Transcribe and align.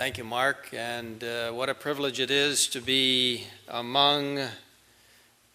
Thank 0.00 0.16
you, 0.16 0.24
Mark. 0.24 0.70
And 0.72 1.22
uh, 1.22 1.50
what 1.50 1.68
a 1.68 1.74
privilege 1.74 2.20
it 2.20 2.30
is 2.30 2.68
to 2.68 2.80
be 2.80 3.44
among 3.68 4.40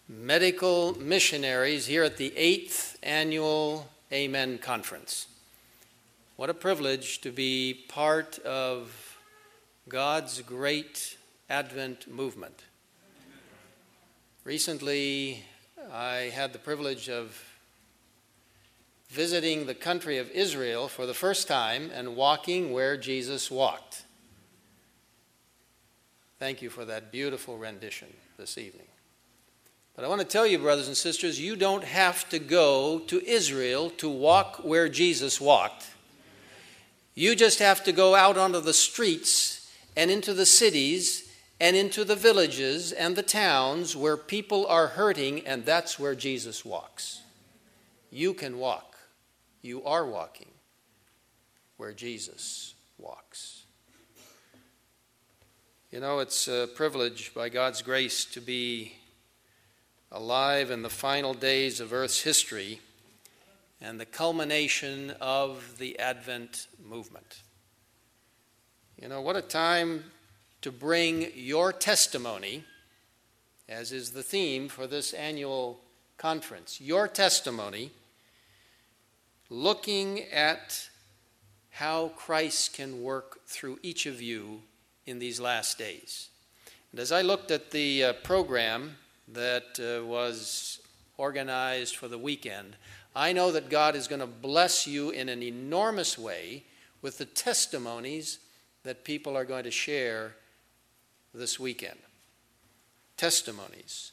medical 0.08 0.96
missionaries 1.00 1.86
here 1.86 2.04
at 2.04 2.16
the 2.16 2.32
eighth 2.36 2.96
annual 3.02 3.88
Amen 4.12 4.58
Conference. 4.58 5.26
What 6.36 6.48
a 6.48 6.54
privilege 6.54 7.20
to 7.22 7.32
be 7.32 7.86
part 7.88 8.38
of 8.38 9.18
God's 9.88 10.40
great 10.42 11.18
Advent 11.50 12.08
movement. 12.08 12.62
Recently, 14.44 15.42
I 15.92 16.30
had 16.32 16.52
the 16.52 16.60
privilege 16.60 17.08
of 17.08 17.36
visiting 19.08 19.66
the 19.66 19.74
country 19.74 20.18
of 20.18 20.30
Israel 20.30 20.86
for 20.86 21.04
the 21.04 21.14
first 21.14 21.48
time 21.48 21.90
and 21.92 22.14
walking 22.14 22.72
where 22.72 22.96
Jesus 22.96 23.50
walked. 23.50 24.04
Thank 26.38 26.60
you 26.60 26.68
for 26.68 26.84
that 26.84 27.10
beautiful 27.10 27.56
rendition 27.56 28.08
this 28.36 28.58
evening. 28.58 28.86
But 29.94 30.04
I 30.04 30.08
want 30.08 30.20
to 30.20 30.26
tell 30.26 30.46
you, 30.46 30.58
brothers 30.58 30.88
and 30.88 30.96
sisters, 30.96 31.40
you 31.40 31.56
don't 31.56 31.84
have 31.84 32.28
to 32.28 32.38
go 32.38 32.98
to 33.06 33.26
Israel 33.26 33.88
to 33.96 34.10
walk 34.10 34.56
where 34.62 34.90
Jesus 34.90 35.40
walked. 35.40 35.86
You 37.14 37.34
just 37.34 37.60
have 37.60 37.82
to 37.84 37.92
go 37.92 38.14
out 38.14 38.36
onto 38.36 38.60
the 38.60 38.74
streets 38.74 39.72
and 39.96 40.10
into 40.10 40.34
the 40.34 40.44
cities 40.44 41.32
and 41.58 41.74
into 41.74 42.04
the 42.04 42.14
villages 42.14 42.92
and 42.92 43.16
the 43.16 43.22
towns 43.22 43.96
where 43.96 44.18
people 44.18 44.66
are 44.66 44.88
hurting, 44.88 45.46
and 45.46 45.64
that's 45.64 45.98
where 45.98 46.14
Jesus 46.14 46.62
walks. 46.62 47.22
You 48.10 48.34
can 48.34 48.58
walk. 48.58 48.98
You 49.62 49.82
are 49.84 50.04
walking 50.04 50.50
where 51.78 51.94
Jesus 51.94 52.74
walks. 52.98 53.55
You 55.96 56.02
know, 56.02 56.18
it's 56.18 56.46
a 56.46 56.68
privilege 56.74 57.32
by 57.32 57.48
God's 57.48 57.80
grace 57.80 58.26
to 58.26 58.42
be 58.42 58.92
alive 60.12 60.70
in 60.70 60.82
the 60.82 60.90
final 60.90 61.32
days 61.32 61.80
of 61.80 61.94
Earth's 61.94 62.20
history 62.20 62.80
and 63.80 63.98
the 63.98 64.04
culmination 64.04 65.14
of 65.22 65.78
the 65.78 65.98
Advent 65.98 66.66
movement. 66.86 67.40
You 69.00 69.08
know, 69.08 69.22
what 69.22 69.36
a 69.36 69.40
time 69.40 70.04
to 70.60 70.70
bring 70.70 71.32
your 71.34 71.72
testimony, 71.72 72.64
as 73.66 73.90
is 73.90 74.10
the 74.10 74.22
theme 74.22 74.68
for 74.68 74.86
this 74.86 75.14
annual 75.14 75.80
conference, 76.18 76.78
your 76.78 77.08
testimony, 77.08 77.90
looking 79.48 80.24
at 80.24 80.90
how 81.70 82.08
Christ 82.08 82.74
can 82.74 83.02
work 83.02 83.46
through 83.46 83.78
each 83.82 84.04
of 84.04 84.20
you 84.20 84.60
in 85.06 85.18
these 85.18 85.40
last 85.40 85.78
days. 85.78 86.28
And 86.92 87.00
as 87.00 87.12
I 87.12 87.22
looked 87.22 87.50
at 87.50 87.70
the 87.70 88.04
uh, 88.04 88.12
program 88.24 88.96
that 89.28 89.78
uh, 89.78 90.04
was 90.04 90.80
organized 91.16 91.96
for 91.96 92.08
the 92.08 92.18
weekend, 92.18 92.76
I 93.14 93.32
know 93.32 93.52
that 93.52 93.70
God 93.70 93.96
is 93.96 94.08
going 94.08 94.20
to 94.20 94.26
bless 94.26 94.86
you 94.86 95.10
in 95.10 95.28
an 95.28 95.42
enormous 95.42 96.18
way 96.18 96.64
with 97.02 97.18
the 97.18 97.24
testimonies 97.24 98.38
that 98.82 99.04
people 99.04 99.36
are 99.36 99.44
going 99.44 99.64
to 99.64 99.70
share 99.70 100.34
this 101.34 101.58
weekend. 101.58 101.98
Testimonies. 103.16 104.12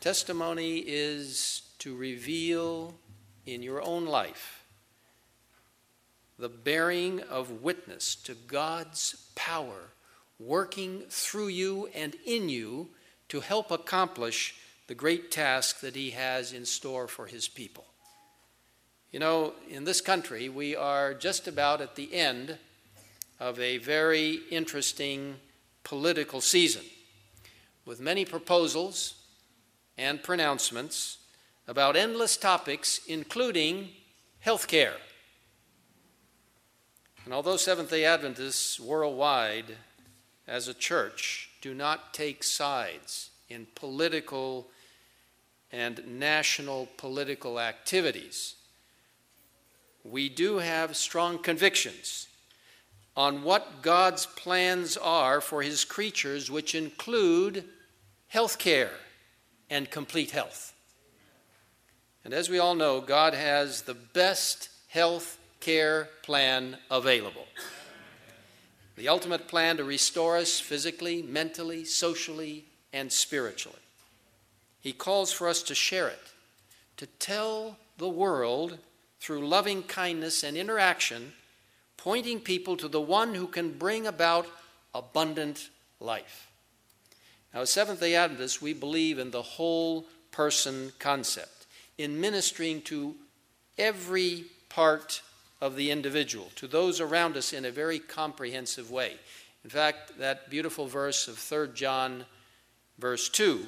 Testimony 0.00 0.78
is 0.78 1.62
to 1.78 1.96
reveal 1.96 2.94
in 3.46 3.62
your 3.62 3.82
own 3.82 4.06
life 4.06 4.64
the 6.38 6.48
bearing 6.48 7.20
of 7.20 7.62
witness 7.62 8.14
to 8.14 8.34
God's 8.34 9.28
power 9.34 9.90
working 10.40 11.02
through 11.10 11.48
you 11.48 11.88
and 11.94 12.16
in 12.24 12.48
you 12.48 12.88
to 13.28 13.40
help 13.40 13.70
accomplish 13.70 14.54
the 14.86 14.94
great 14.94 15.30
task 15.30 15.80
that 15.80 15.94
He 15.94 16.10
has 16.10 16.52
in 16.52 16.64
store 16.64 17.06
for 17.06 17.26
His 17.26 17.46
people. 17.46 17.84
You 19.12 19.20
know, 19.20 19.52
in 19.68 19.84
this 19.84 20.00
country, 20.00 20.48
we 20.48 20.74
are 20.74 21.14
just 21.14 21.46
about 21.46 21.80
at 21.80 21.94
the 21.94 22.12
end 22.14 22.56
of 23.38 23.58
a 23.60 23.78
very 23.78 24.40
interesting 24.50 25.36
political 25.84 26.40
season 26.40 26.82
with 27.84 28.00
many 28.00 28.24
proposals 28.24 29.14
and 29.98 30.22
pronouncements 30.22 31.18
about 31.68 31.96
endless 31.96 32.36
topics, 32.36 33.00
including 33.06 33.88
health 34.40 34.66
care. 34.66 34.94
And 37.24 37.34
although 37.34 37.56
Seventh 37.56 37.90
day 37.90 38.04
Adventists 38.04 38.80
worldwide 38.80 39.76
as 40.50 40.66
a 40.66 40.74
church 40.74 41.48
do 41.62 41.72
not 41.72 42.12
take 42.12 42.42
sides 42.42 43.30
in 43.48 43.66
political 43.76 44.66
and 45.70 46.02
national 46.18 46.88
political 46.96 47.60
activities. 47.60 48.56
We 50.02 50.28
do 50.28 50.58
have 50.58 50.96
strong 50.96 51.38
convictions 51.38 52.26
on 53.16 53.44
what 53.44 53.82
God's 53.82 54.26
plans 54.26 54.96
are 54.96 55.40
for 55.40 55.62
His 55.62 55.84
creatures, 55.84 56.50
which 56.50 56.74
include 56.74 57.64
health 58.26 58.58
care 58.58 58.92
and 59.68 59.88
complete 59.88 60.32
health. 60.32 60.74
And 62.24 62.34
as 62.34 62.48
we 62.48 62.58
all 62.58 62.74
know, 62.74 63.00
God 63.00 63.34
has 63.34 63.82
the 63.82 63.94
best 63.94 64.68
health 64.88 65.38
care 65.60 66.08
plan 66.22 66.76
available 66.90 67.46
the 69.00 69.08
ultimate 69.08 69.48
plan 69.48 69.78
to 69.78 69.84
restore 69.84 70.36
us 70.36 70.60
physically, 70.60 71.22
mentally, 71.22 71.86
socially, 71.86 72.66
and 72.92 73.10
spiritually. 73.10 73.78
He 74.78 74.92
calls 74.92 75.32
for 75.32 75.48
us 75.48 75.62
to 75.62 75.74
share 75.74 76.08
it, 76.08 76.20
to 76.98 77.06
tell 77.06 77.78
the 77.96 78.10
world 78.10 78.76
through 79.18 79.48
loving 79.48 79.82
kindness 79.84 80.44
and 80.44 80.54
interaction, 80.54 81.32
pointing 81.96 82.40
people 82.40 82.76
to 82.76 82.88
the 82.88 83.00
one 83.00 83.34
who 83.34 83.46
can 83.46 83.72
bring 83.72 84.06
about 84.06 84.46
abundant 84.94 85.70
life. 85.98 86.50
Now, 87.54 87.62
as 87.62 87.70
Seventh 87.70 88.00
day 88.00 88.14
Adventists, 88.16 88.60
we 88.60 88.74
believe 88.74 89.18
in 89.18 89.30
the 89.30 89.40
whole 89.40 90.04
person 90.30 90.92
concept, 90.98 91.64
in 91.96 92.20
ministering 92.20 92.82
to 92.82 93.14
every 93.78 94.44
part 94.68 95.22
of 95.60 95.76
the 95.76 95.90
individual, 95.90 96.50
to 96.56 96.66
those 96.66 97.00
around 97.00 97.36
us 97.36 97.52
in 97.52 97.64
a 97.64 97.70
very 97.70 97.98
comprehensive 97.98 98.90
way. 98.90 99.14
In 99.62 99.70
fact, 99.70 100.18
that 100.18 100.48
beautiful 100.48 100.86
verse 100.86 101.28
of 101.28 101.38
3 101.38 101.68
John, 101.74 102.24
verse 102.98 103.28
2 103.28 103.66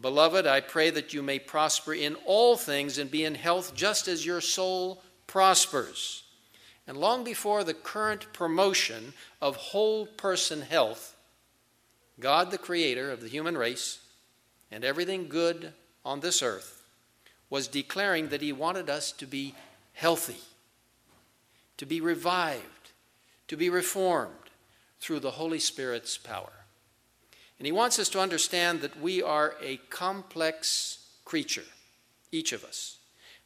Beloved, 0.00 0.46
I 0.46 0.60
pray 0.60 0.90
that 0.90 1.12
you 1.12 1.22
may 1.22 1.38
prosper 1.38 1.92
in 1.92 2.16
all 2.24 2.56
things 2.56 2.98
and 2.98 3.10
be 3.10 3.24
in 3.24 3.34
health 3.34 3.74
just 3.74 4.08
as 4.08 4.24
your 4.24 4.40
soul 4.40 5.02
prospers. 5.26 6.24
And 6.86 6.96
long 6.96 7.24
before 7.24 7.62
the 7.62 7.74
current 7.74 8.32
promotion 8.32 9.12
of 9.40 9.56
whole 9.56 10.06
person 10.06 10.62
health, 10.62 11.14
God, 12.18 12.50
the 12.50 12.58
creator 12.58 13.10
of 13.10 13.20
the 13.20 13.28
human 13.28 13.56
race 13.56 14.00
and 14.70 14.82
everything 14.82 15.28
good 15.28 15.72
on 16.04 16.20
this 16.20 16.42
earth, 16.42 16.82
was 17.50 17.68
declaring 17.68 18.28
that 18.28 18.42
He 18.42 18.52
wanted 18.52 18.88
us 18.88 19.12
to 19.12 19.26
be 19.26 19.54
healthy 19.92 20.40
to 21.76 21.86
be 21.86 22.00
revived, 22.00 22.92
to 23.48 23.56
be 23.56 23.70
reformed 23.70 24.34
through 25.00 25.20
the 25.20 25.32
Holy 25.32 25.58
Spirit's 25.58 26.16
power. 26.16 26.52
And 27.58 27.66
he 27.66 27.72
wants 27.72 27.98
us 27.98 28.08
to 28.10 28.20
understand 28.20 28.80
that 28.80 29.00
we 29.00 29.22
are 29.22 29.54
a 29.62 29.76
complex 29.88 31.06
creature, 31.24 31.64
each 32.30 32.52
of 32.52 32.64
us, 32.64 32.98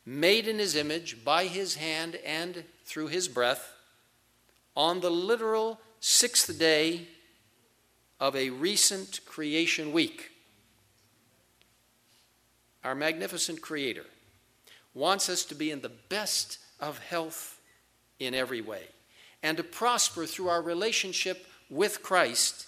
made 0.04 0.48
in 0.48 0.58
his 0.58 0.76
image 0.76 1.24
by 1.24 1.46
his 1.46 1.74
hand 1.74 2.16
and 2.24 2.64
through 2.84 3.08
his 3.08 3.28
breath 3.28 3.72
on 4.76 5.00
the 5.00 5.10
literal 5.10 5.80
sixth 6.00 6.58
day 6.58 7.08
of 8.20 8.36
a 8.36 8.50
recent 8.50 9.20
creation 9.26 9.92
week. 9.92 10.30
Our 12.84 12.94
magnificent 12.94 13.60
Creator 13.60 14.04
wants 14.94 15.28
us 15.28 15.44
to 15.46 15.54
be 15.54 15.70
in 15.70 15.80
the 15.80 15.90
best 16.08 16.58
of 16.78 16.98
health 16.98 17.55
in 18.18 18.34
every 18.34 18.60
way, 18.60 18.82
and 19.42 19.56
to 19.56 19.62
prosper 19.62 20.26
through 20.26 20.48
our 20.48 20.62
relationship 20.62 21.46
with 21.70 22.02
Christ 22.02 22.66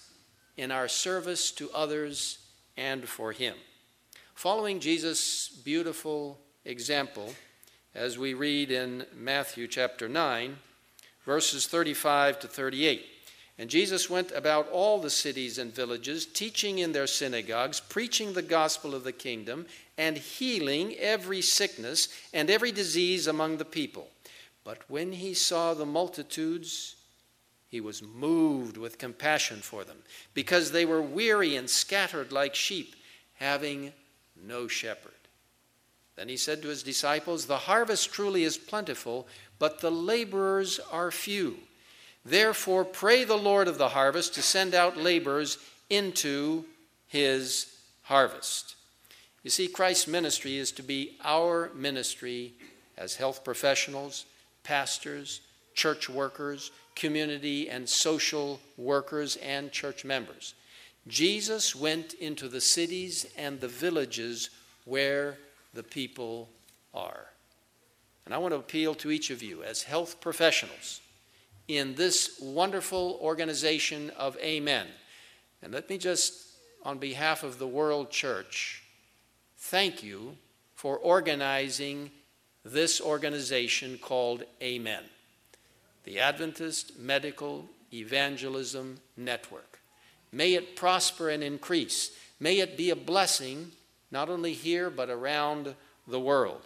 in 0.57 0.71
our 0.71 0.89
service 0.89 1.51
to 1.53 1.71
others 1.73 2.39
and 2.77 3.09
for 3.09 3.33
Him. 3.33 3.55
Following 4.35 4.81
Jesus' 4.81 5.49
beautiful 5.49 6.39
example, 6.65 7.35
as 7.95 8.19
we 8.19 8.35
read 8.35 8.71
in 8.71 9.05
Matthew 9.17 9.67
chapter 9.67 10.09
9, 10.09 10.57
verses 11.25 11.67
35 11.67 12.41
to 12.41 12.49
38. 12.49 13.05
And 13.59 13.69
Jesus 13.69 14.09
went 14.09 14.31
about 14.31 14.69
all 14.71 15.01
the 15.01 15.11
cities 15.11 15.59
and 15.59 15.75
villages, 15.75 16.25
teaching 16.25 16.79
in 16.79 16.93
their 16.93 17.09
synagogues, 17.09 17.81
preaching 17.81 18.33
the 18.33 18.43
gospel 18.43 18.95
of 18.95 19.03
the 19.03 19.13
kingdom, 19.13 19.67
and 19.97 20.17
healing 20.17 20.95
every 20.99 21.43
sickness 21.43 22.09
and 22.33 22.49
every 22.49 22.71
disease 22.71 23.27
among 23.27 23.57
the 23.57 23.65
people. 23.65 24.09
But 24.69 24.81
when 24.91 25.13
he 25.13 25.33
saw 25.33 25.73
the 25.73 25.87
multitudes, 25.87 26.97
He 27.71 27.81
was 27.81 28.03
moved 28.03 28.77
with 28.77 28.99
compassion 28.99 29.63
for 29.63 29.83
them 29.83 29.97
because 30.35 30.73
they 30.73 30.85
were 30.85 31.01
weary 31.01 31.57
and 31.57 31.71
scattered 31.71 32.33
like 32.33 32.55
sheep, 32.55 32.95
having 33.37 33.95
no 34.37 34.69
shepherd. 34.69 35.13
Then 36.17 36.29
he 36.29 36.37
said 36.37 36.61
to 36.61 36.69
his 36.69 36.83
disciples, 36.83 37.47
The 37.47 37.57
harvest 37.57 38.13
truly 38.13 38.45
is 38.45 38.59
plentiful, 38.59 39.27
but 39.59 39.81
the 39.81 39.91
laborers 39.91 40.81
are 40.93 41.11
few. 41.11 41.61
Therefore, 42.23 42.85
pray 42.85 43.25
the 43.25 43.39
Lord 43.39 43.69
of 43.69 43.79
the 43.79 43.89
harvest 43.89 44.35
to 44.35 44.43
send 44.43 44.75
out 44.75 44.99
laborers 44.99 45.57
into 45.89 46.67
his 47.07 47.75
harvest. 48.03 48.77
You 49.43 49.49
see, 49.49 49.67
Christ's 49.67 50.09
ministry 50.09 50.59
is 50.59 50.73
to 50.73 50.83
be 50.83 51.17
our 51.25 51.71
ministry 51.75 52.53
as 52.99 53.17
health 53.17 53.45
professionals, 53.45 54.27
pastors, 54.69 55.41
church 55.73 56.11
workers, 56.11 56.71
community 56.95 57.71
and 57.71 57.89
social 57.89 58.61
workers, 58.77 59.37
and 59.37 59.73
church 59.73 60.05
members. 60.05 60.53
Jesus 61.07 61.75
went 61.75 62.13
into 62.15 62.49
the 62.49 62.61
cities 62.61 63.27
and 63.39 63.59
the 63.59 63.69
villages 63.69 64.51
where 64.85 65.39
the 65.73 65.83
people 65.83 66.51
are. 66.93 67.29
And 68.27 68.35
I 68.35 68.39
want 68.39 68.53
to 68.53 68.59
appeal 68.59 68.95
to 68.97 69.11
each 69.11 69.31
of 69.31 69.43
you 69.43 69.63
as 69.63 69.85
health 69.85 70.21
professionals 70.21 71.01
in 71.67 71.95
this 71.95 72.39
wonderful 72.39 73.19
organization 73.23 74.11
of 74.19 74.37
Amen. 74.37 74.87
And 75.63 75.73
let 75.73 75.89
me 75.89 75.97
just, 75.97 76.43
on 76.85 76.99
behalf 76.99 77.43
of 77.43 77.59
the 77.59 77.67
World 77.67 78.11
Church, 78.11 78.83
thank 79.57 80.03
you 80.03 80.37
for 80.75 80.99
organizing 80.99 82.11
this 82.73 83.01
organization 83.01 83.99
called 83.99 84.45
Amen, 84.63 85.05
the 86.05 86.19
Adventist 86.19 86.99
Medical 86.99 87.67
Evangelism 87.93 88.99
Network. 89.17 89.81
May 90.33 90.55
it 90.55 90.77
prosper 90.77 91.31
and 91.31 91.43
increase. 91.43 92.11
May 92.39 92.59
it 92.59 92.77
be 92.77 92.91
a 92.91 92.97
blessing 92.97 93.73
not 94.11 94.29
only 94.29 94.53
here 94.53 94.91
but 94.91 95.09
around 95.11 95.75
the 96.07 96.21
world. 96.21 96.61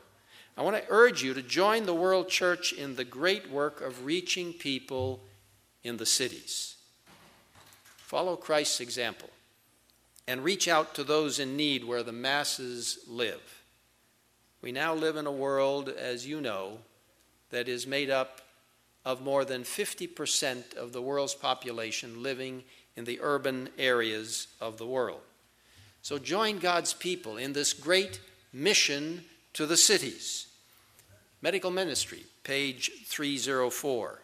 I 0.56 0.62
want 0.62 0.76
to 0.76 0.84
urge 0.90 1.22
you 1.22 1.34
to 1.34 1.42
join 1.42 1.86
the 1.86 1.94
World 1.94 2.28
Church 2.28 2.72
in 2.72 2.96
the 2.96 3.04
great 3.04 3.50
work 3.50 3.80
of 3.80 4.04
reaching 4.04 4.52
people 4.52 5.20
in 5.82 5.96
the 5.96 6.06
cities. 6.06 6.76
Follow 7.96 8.36
Christ's 8.36 8.80
example 8.80 9.30
and 10.28 10.44
reach 10.44 10.68
out 10.68 10.94
to 10.94 11.04
those 11.04 11.38
in 11.38 11.56
need 11.56 11.84
where 11.84 12.02
the 12.02 12.12
masses 12.12 12.98
live. 13.08 13.61
We 14.62 14.70
now 14.70 14.94
live 14.94 15.16
in 15.16 15.26
a 15.26 15.32
world, 15.32 15.88
as 15.88 16.24
you 16.24 16.40
know, 16.40 16.78
that 17.50 17.68
is 17.68 17.84
made 17.86 18.10
up 18.10 18.40
of 19.04 19.20
more 19.20 19.44
than 19.44 19.64
50% 19.64 20.76
of 20.76 20.92
the 20.92 21.02
world's 21.02 21.34
population 21.34 22.22
living 22.22 22.62
in 22.96 23.04
the 23.04 23.18
urban 23.20 23.68
areas 23.76 24.46
of 24.60 24.78
the 24.78 24.86
world. 24.86 25.20
So 26.02 26.18
join 26.18 26.58
God's 26.58 26.94
people 26.94 27.36
in 27.36 27.52
this 27.52 27.72
great 27.72 28.20
mission 28.52 29.24
to 29.54 29.66
the 29.66 29.76
cities. 29.76 30.46
Medical 31.40 31.72
Ministry, 31.72 32.24
page 32.44 32.92
304. 33.06 34.20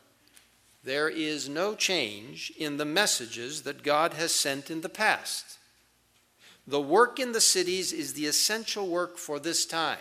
There 0.84 1.08
is 1.08 1.48
no 1.48 1.74
change 1.74 2.52
in 2.56 2.76
the 2.76 2.84
messages 2.84 3.62
that 3.62 3.82
God 3.82 4.14
has 4.14 4.32
sent 4.32 4.70
in 4.70 4.82
the 4.82 4.88
past. 4.88 5.58
The 6.66 6.80
work 6.80 7.18
in 7.18 7.32
the 7.32 7.40
cities 7.40 7.92
is 7.92 8.12
the 8.12 8.26
essential 8.26 8.86
work 8.86 9.18
for 9.18 9.40
this 9.40 9.66
time. 9.66 9.98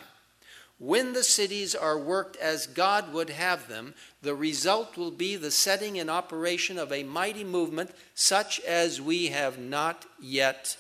When 0.80 1.14
the 1.14 1.24
cities 1.24 1.74
are 1.74 1.98
worked 1.98 2.36
as 2.38 2.68
God 2.68 3.12
would 3.12 3.32
have 3.32 3.68
them, 3.68 3.96
the 4.22 4.36
result 4.36 4.96
will 4.96 5.10
be 5.10 5.36
the 5.36 5.50
setting 5.50 5.96
in 5.96 6.10
operation 6.10 6.78
of 6.78 6.92
a 6.92 7.04
mighty 7.04 7.44
movement 7.44 7.92
such 8.14 8.60
as 8.60 9.02
we 9.02 9.28
have 9.28 9.58
not 9.58 10.06
yet 10.22 10.78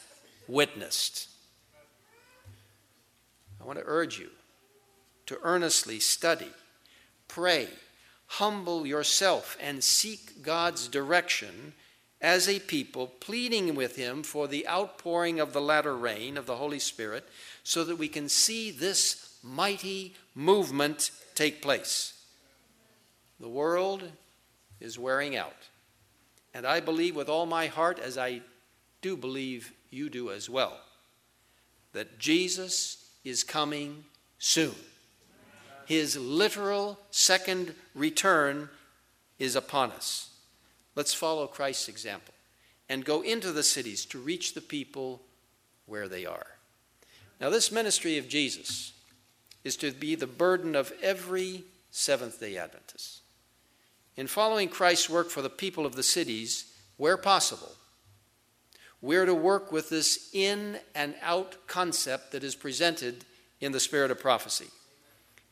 witnessed. 0.47 1.29
I 3.59 3.65
want 3.65 3.79
to 3.79 3.85
urge 3.87 4.19
you 4.19 4.29
to 5.25 5.39
earnestly 5.41 5.99
study, 5.99 6.51
pray, 7.27 7.67
humble 8.27 8.85
yourself, 8.85 9.57
and 9.59 9.83
seek 9.83 10.43
God's 10.43 10.87
direction 10.87 11.73
as 12.21 12.47
a 12.47 12.59
people, 12.59 13.07
pleading 13.19 13.75
with 13.75 13.95
Him 13.95 14.23
for 14.23 14.47
the 14.47 14.67
outpouring 14.67 15.39
of 15.39 15.53
the 15.53 15.61
latter 15.61 15.95
rain 15.95 16.37
of 16.37 16.45
the 16.45 16.55
Holy 16.55 16.79
Spirit 16.79 17.27
so 17.63 17.83
that 17.83 17.97
we 17.97 18.07
can 18.07 18.29
see 18.29 18.71
this 18.71 19.26
mighty 19.47 20.15
movement 20.35 21.11
take 21.35 21.61
place. 21.61 22.13
The 23.39 23.49
world 23.49 24.03
is 24.79 24.99
wearing 24.99 25.35
out. 25.35 25.69
And 26.53 26.65
I 26.65 26.79
believe 26.79 27.15
with 27.15 27.29
all 27.29 27.45
my 27.45 27.67
heart, 27.67 27.99
as 27.99 28.17
I 28.17 28.41
do 29.01 29.15
believe 29.15 29.73
you 29.89 30.09
do 30.09 30.31
as 30.31 30.49
well, 30.49 30.79
that 31.93 32.19
Jesus 32.19 33.09
is 33.23 33.43
coming 33.43 34.03
soon. 34.39 34.75
His 35.85 36.17
literal 36.17 36.99
second 37.11 37.73
return 37.95 38.69
is 39.39 39.55
upon 39.55 39.91
us. 39.91 40.29
Let's 40.95 41.13
follow 41.13 41.47
Christ's 41.47 41.89
example 41.89 42.33
and 42.89 43.05
go 43.05 43.21
into 43.21 43.51
the 43.51 43.63
cities 43.63 44.05
to 44.05 44.19
reach 44.19 44.53
the 44.53 44.61
people 44.61 45.21
where 45.85 46.07
they 46.07 46.25
are. 46.25 46.47
Now, 47.39 47.49
this 47.49 47.71
ministry 47.71 48.17
of 48.17 48.27
Jesus 48.27 48.93
is 49.67 49.75
to 49.75 49.91
be 49.91 50.15
the 50.15 50.25
burden 50.25 50.75
of 50.75 50.93
every 51.03 51.65
Seventh 51.91 52.39
day 52.39 52.57
Adventist. 52.57 53.19
In 54.15 54.25
following 54.25 54.69
Christ's 54.69 55.09
work 55.09 55.29
for 55.29 55.41
the 55.41 55.49
people 55.49 55.85
of 55.85 55.93
the 55.93 56.03
cities, 56.03 56.71
where 56.95 57.17
possible, 57.17 57.73
we're 59.01 59.25
to 59.25 59.33
work 59.33 59.71
with 59.71 59.89
this 59.89 60.29
in 60.31 60.77
and 60.95 61.15
out 61.21 61.67
concept 61.67 62.31
that 62.31 62.45
is 62.45 62.55
presented 62.55 63.25
in 63.59 63.73
the 63.73 63.79
spirit 63.79 64.09
of 64.09 64.21
prophecy. 64.21 64.67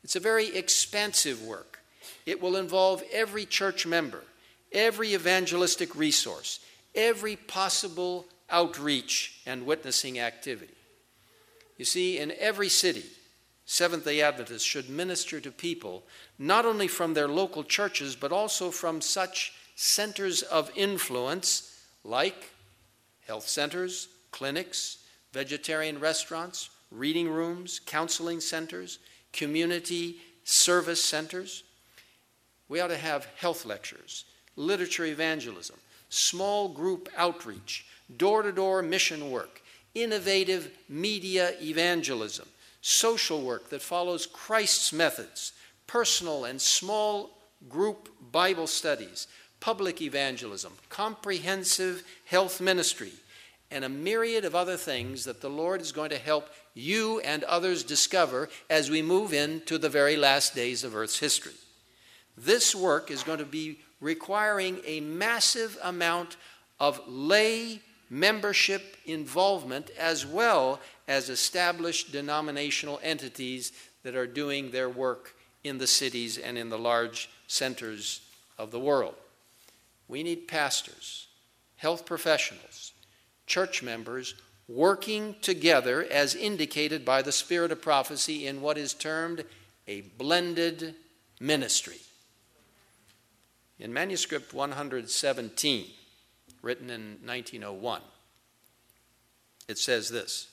It's 0.04 0.16
a 0.16 0.22
very 0.22 0.56
expansive 0.56 1.44
work. 1.44 1.80
It 2.26 2.42
will 2.42 2.56
involve 2.56 3.04
every 3.12 3.46
church 3.46 3.86
member, 3.86 4.24
every 4.72 5.14
evangelistic 5.14 5.94
resource, 5.94 6.62
every 6.96 7.36
possible 7.36 8.26
outreach 8.50 9.42
and 9.46 9.66
witnessing 9.66 10.20
activity. 10.20 10.74
You 11.78 11.84
see, 11.84 12.18
in 12.18 12.32
every 12.40 12.70
city, 12.70 13.04
Seventh 13.66 14.06
day 14.06 14.22
Adventists 14.22 14.64
should 14.64 14.90
minister 14.90 15.40
to 15.42 15.52
people 15.52 16.04
not 16.38 16.66
only 16.66 16.88
from 16.88 17.14
their 17.14 17.28
local 17.28 17.64
churches, 17.64 18.16
but 18.16 18.32
also 18.32 18.70
from 18.70 19.02
such 19.02 19.54
centers 19.76 20.44
of 20.44 20.72
influence 20.76 21.84
like 22.04 22.52
health 23.28 23.48
centers, 23.48 24.08
clinics, 24.32 25.00
vegetarian 25.34 26.00
restaurants, 26.00 26.70
reading 26.92 27.28
rooms, 27.28 27.80
counseling 27.86 28.40
centers, 28.40 29.00
community 29.34 30.18
service 30.44 31.04
centers. 31.04 31.64
We 32.70 32.80
ought 32.80 32.88
to 32.88 32.98
have 32.98 33.28
health 33.38 33.66
lectures, 33.66 34.26
literature 34.56 35.06
evangelism, 35.06 35.78
small 36.10 36.70
group 36.70 37.10
outreach, 37.18 37.86
door 38.18 38.44
to 38.44 38.52
door 38.52 38.82
mission 38.82 39.32
work, 39.32 39.62
innovative 39.94 40.72
media 40.88 41.54
evangelism, 41.62 42.48
social 42.88 43.42
work 43.42 43.72
that 43.72 43.82
follows 43.82 44.28
Christ's 44.28 44.94
methods, 44.94 45.54
personal 45.88 46.46
and 46.46 46.62
small 46.62 47.32
group 47.68 48.10
Bible 48.32 48.68
studies, 48.68 49.26
public 49.60 50.04
evangelism, 50.04 50.72
comprehensive 50.88 52.04
health 52.26 52.62
ministry, 52.62 53.12
and 53.72 53.84
a 53.84 53.90
myriad 53.90 54.46
of 54.46 54.54
other 54.54 54.78
things 54.78 55.24
that 55.24 55.42
the 55.42 55.50
Lord 55.50 55.82
is 55.82 55.92
going 55.92 56.12
to 56.12 56.20
help 56.20 56.48
you 56.76 57.22
and 57.22 57.44
others 57.46 57.84
discover 57.84 58.50
as 58.70 58.92
we 58.92 59.02
move 59.02 59.34
into 59.34 59.80
the 59.80 59.90
very 59.90 60.16
last 60.16 60.54
days 60.54 60.84
of 60.84 60.96
Earth's 60.96 61.18
history. 61.18 61.56
This 62.38 62.76
work 62.76 63.10
is 63.10 63.24
going 63.24 63.40
to 63.40 63.46
be 63.46 63.80
requiring 64.00 64.80
a 64.86 65.00
massive 65.00 65.76
amount 65.82 66.38
of 66.80 67.02
lay 67.08 67.82
membership 68.10 68.98
involvement 69.06 69.90
as 69.98 70.26
well 70.26 70.80
as 71.08 71.30
established 71.30 72.12
denominational 72.12 73.00
entities 73.04 73.72
that 74.04 74.16
are 74.16 74.28
doing 74.28 74.72
their 74.72 74.90
work 74.90 75.36
in 75.64 75.78
the 75.78 75.88
cities 75.88 76.38
and 76.38 76.58
in 76.58 76.70
the 76.70 76.78
large 76.78 77.30
centers 77.48 78.22
of 78.58 78.72
the 78.72 78.80
world. 78.80 79.16
We 80.08 80.24
need 80.24 80.48
pastors, 80.48 81.28
health 81.78 82.06
professionals, 82.06 82.94
church 83.48 83.82
members 83.82 84.36
working 84.68 85.36
together 85.42 86.06
as 86.10 86.36
indicated 86.36 87.06
by 87.06 87.22
the 87.22 87.32
spirit 87.32 87.72
of 87.72 87.82
prophecy 87.82 88.48
in 88.48 88.62
what 88.62 88.78
is 88.78 88.94
termed 88.94 89.44
a 89.88 90.02
blended 90.02 90.96
ministry. 91.40 91.98
In 93.80 93.94
manuscript 93.94 94.54
117, 94.54 95.86
written 96.66 96.90
in 96.90 97.20
1901, 97.24 98.02
it 99.68 99.78
says 99.78 100.10
this 100.10 100.50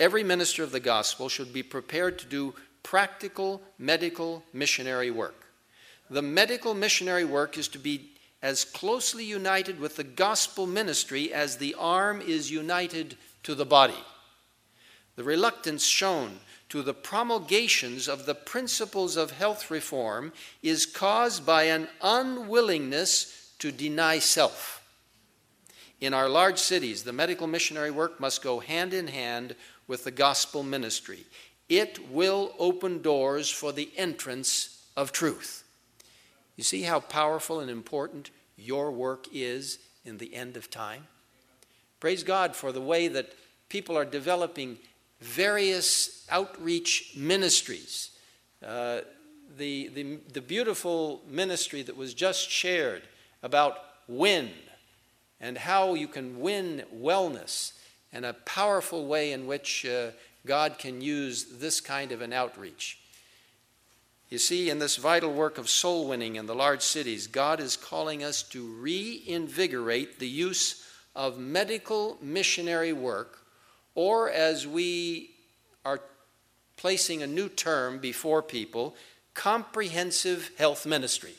Every 0.00 0.22
minister 0.22 0.62
of 0.62 0.72
the 0.72 0.80
gospel 0.80 1.28
should 1.28 1.52
be 1.52 1.62
prepared 1.62 2.18
to 2.20 2.26
do 2.26 2.54
practical 2.82 3.60
medical 3.78 4.44
missionary 4.52 5.10
work. 5.10 5.44
The 6.08 6.22
medical 6.22 6.72
missionary 6.72 7.24
work 7.24 7.58
is 7.58 7.68
to 7.68 7.78
be 7.78 8.12
as 8.40 8.64
closely 8.64 9.24
united 9.24 9.80
with 9.80 9.96
the 9.96 10.04
gospel 10.04 10.66
ministry 10.66 11.32
as 11.32 11.56
the 11.56 11.74
arm 11.74 12.20
is 12.20 12.50
united 12.50 13.16
to 13.42 13.54
the 13.54 13.66
body. 13.66 14.04
The 15.16 15.24
reluctance 15.24 15.84
shown 15.84 16.38
to 16.68 16.82
the 16.82 16.94
promulgations 16.94 18.06
of 18.06 18.26
the 18.26 18.34
principles 18.34 19.16
of 19.16 19.32
health 19.32 19.70
reform 19.70 20.32
is 20.62 20.86
caused 20.86 21.44
by 21.44 21.64
an 21.64 21.88
unwillingness 22.00 23.52
to 23.58 23.72
deny 23.72 24.20
self. 24.20 24.77
In 26.00 26.14
our 26.14 26.28
large 26.28 26.58
cities, 26.58 27.02
the 27.02 27.12
medical 27.12 27.46
missionary 27.46 27.90
work 27.90 28.20
must 28.20 28.42
go 28.42 28.60
hand 28.60 28.94
in 28.94 29.08
hand 29.08 29.56
with 29.88 30.04
the 30.04 30.10
gospel 30.10 30.62
ministry. 30.62 31.24
It 31.68 32.10
will 32.10 32.54
open 32.58 33.02
doors 33.02 33.50
for 33.50 33.72
the 33.72 33.90
entrance 33.96 34.86
of 34.96 35.12
truth. 35.12 35.64
You 36.56 36.64
see 36.64 36.82
how 36.82 37.00
powerful 37.00 37.60
and 37.60 37.70
important 37.70 38.30
your 38.56 38.90
work 38.90 39.26
is 39.32 39.78
in 40.04 40.18
the 40.18 40.34
end 40.34 40.56
of 40.56 40.70
time? 40.70 41.06
Praise 42.00 42.22
God 42.22 42.54
for 42.54 42.70
the 42.70 42.80
way 42.80 43.08
that 43.08 43.34
people 43.68 43.96
are 43.96 44.04
developing 44.04 44.78
various 45.20 46.26
outreach 46.30 47.12
ministries. 47.16 48.10
Uh, 48.64 49.00
the, 49.56 49.88
the, 49.88 50.18
the 50.32 50.40
beautiful 50.40 51.22
ministry 51.28 51.82
that 51.82 51.96
was 51.96 52.14
just 52.14 52.50
shared 52.50 53.02
about 53.42 53.78
win 54.06 54.50
and 55.40 55.58
how 55.58 55.94
you 55.94 56.08
can 56.08 56.40
win 56.40 56.84
wellness 56.94 57.72
and 58.12 58.24
a 58.24 58.32
powerful 58.32 59.06
way 59.06 59.32
in 59.32 59.46
which 59.46 59.84
uh, 59.86 60.10
God 60.46 60.78
can 60.78 61.00
use 61.00 61.58
this 61.58 61.80
kind 61.80 62.12
of 62.12 62.22
an 62.22 62.32
outreach. 62.32 62.98
You 64.30 64.38
see, 64.38 64.68
in 64.68 64.78
this 64.78 64.96
vital 64.96 65.32
work 65.32 65.56
of 65.56 65.70
soul 65.70 66.08
winning 66.08 66.36
in 66.36 66.46
the 66.46 66.54
large 66.54 66.82
cities, 66.82 67.26
God 67.26 67.60
is 67.60 67.76
calling 67.76 68.22
us 68.22 68.42
to 68.44 68.66
reinvigorate 68.74 70.18
the 70.18 70.28
use 70.28 70.84
of 71.16 71.38
medical 71.38 72.18
missionary 72.20 72.92
work, 72.92 73.38
or 73.94 74.30
as 74.30 74.66
we 74.66 75.30
are 75.84 76.00
placing 76.76 77.22
a 77.22 77.26
new 77.26 77.48
term 77.48 77.98
before 77.98 78.42
people, 78.42 78.94
comprehensive 79.34 80.50
health 80.58 80.84
ministry. 80.84 81.34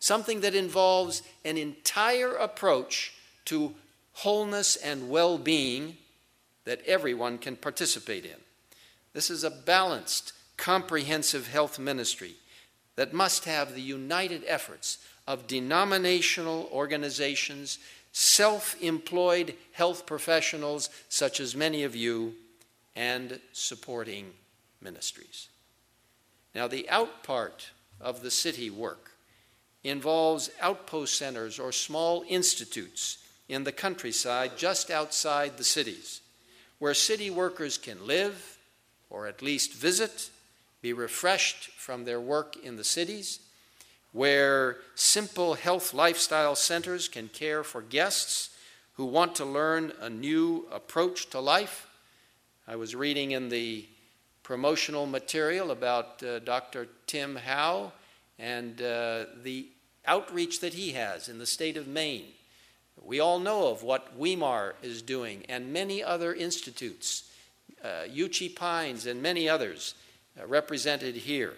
Something 0.00 0.40
that 0.40 0.54
involves 0.54 1.22
an 1.44 1.56
entire 1.56 2.34
approach 2.34 3.14
to 3.44 3.74
wholeness 4.14 4.76
and 4.76 5.10
well 5.10 5.38
being 5.38 5.98
that 6.64 6.82
everyone 6.86 7.38
can 7.38 7.56
participate 7.56 8.24
in. 8.24 8.36
This 9.12 9.30
is 9.30 9.44
a 9.44 9.50
balanced, 9.50 10.32
comprehensive 10.56 11.48
health 11.48 11.78
ministry 11.78 12.34
that 12.96 13.12
must 13.12 13.44
have 13.44 13.74
the 13.74 13.80
united 13.80 14.42
efforts 14.46 14.98
of 15.26 15.46
denominational 15.46 16.68
organizations, 16.72 17.78
self 18.12 18.80
employed 18.80 19.54
health 19.72 20.06
professionals, 20.06 20.90
such 21.08 21.40
as 21.40 21.54
many 21.54 21.82
of 21.82 21.94
you, 21.94 22.34
and 22.96 23.40
supporting 23.52 24.32
ministries. 24.80 25.48
Now, 26.54 26.68
the 26.68 26.88
out 26.88 27.22
part 27.22 27.70
of 28.00 28.22
the 28.22 28.30
city 28.30 28.70
work 28.70 29.12
involves 29.82 30.50
outpost 30.60 31.16
centers 31.16 31.58
or 31.58 31.72
small 31.72 32.24
institutes 32.28 33.18
in 33.48 33.64
the 33.64 33.72
countryside 33.72 34.56
just 34.56 34.90
outside 34.90 35.56
the 35.56 35.64
cities 35.64 36.20
where 36.78 36.94
city 36.94 37.30
workers 37.30 37.78
can 37.78 38.06
live 38.06 38.58
or 39.10 39.26
at 39.26 39.42
least 39.42 39.74
visit 39.74 40.30
be 40.82 40.92
refreshed 40.92 41.70
from 41.72 42.04
their 42.04 42.20
work 42.20 42.56
in 42.62 42.76
the 42.76 42.84
cities, 42.84 43.40
where 44.12 44.78
simple 44.94 45.54
health 45.54 45.92
lifestyle 45.92 46.54
centers 46.56 47.06
can 47.06 47.28
care 47.28 47.62
for 47.62 47.82
guests 47.82 48.50
who 48.94 49.04
want 49.04 49.34
to 49.34 49.44
learn 49.44 49.92
a 50.00 50.08
new 50.08 50.66
approach 50.72 51.28
to 51.30 51.38
life. 51.38 51.86
I 52.66 52.76
was 52.76 52.94
reading 52.94 53.32
in 53.32 53.50
the 53.50 53.86
promotional 54.42 55.06
material 55.06 55.70
about 55.70 56.22
uh, 56.22 56.38
Dr. 56.40 56.88
Tim 57.06 57.36
Howe 57.36 57.92
and 58.40 58.80
uh, 58.80 59.26
the 59.42 59.68
outreach 60.06 60.60
that 60.60 60.74
he 60.74 60.92
has 60.92 61.28
in 61.28 61.38
the 61.38 61.46
state 61.46 61.76
of 61.76 61.86
Maine. 61.86 62.24
We 63.02 63.20
all 63.20 63.38
know 63.38 63.68
of 63.68 63.82
what 63.82 64.16
Weimar 64.16 64.74
is 64.82 65.02
doing 65.02 65.44
and 65.48 65.72
many 65.72 66.02
other 66.02 66.34
institutes, 66.34 67.30
uh, 67.84 68.04
Uchee 68.08 68.54
Pines 68.54 69.06
and 69.06 69.22
many 69.22 69.48
others 69.48 69.94
uh, 70.40 70.46
represented 70.46 71.14
here. 71.14 71.54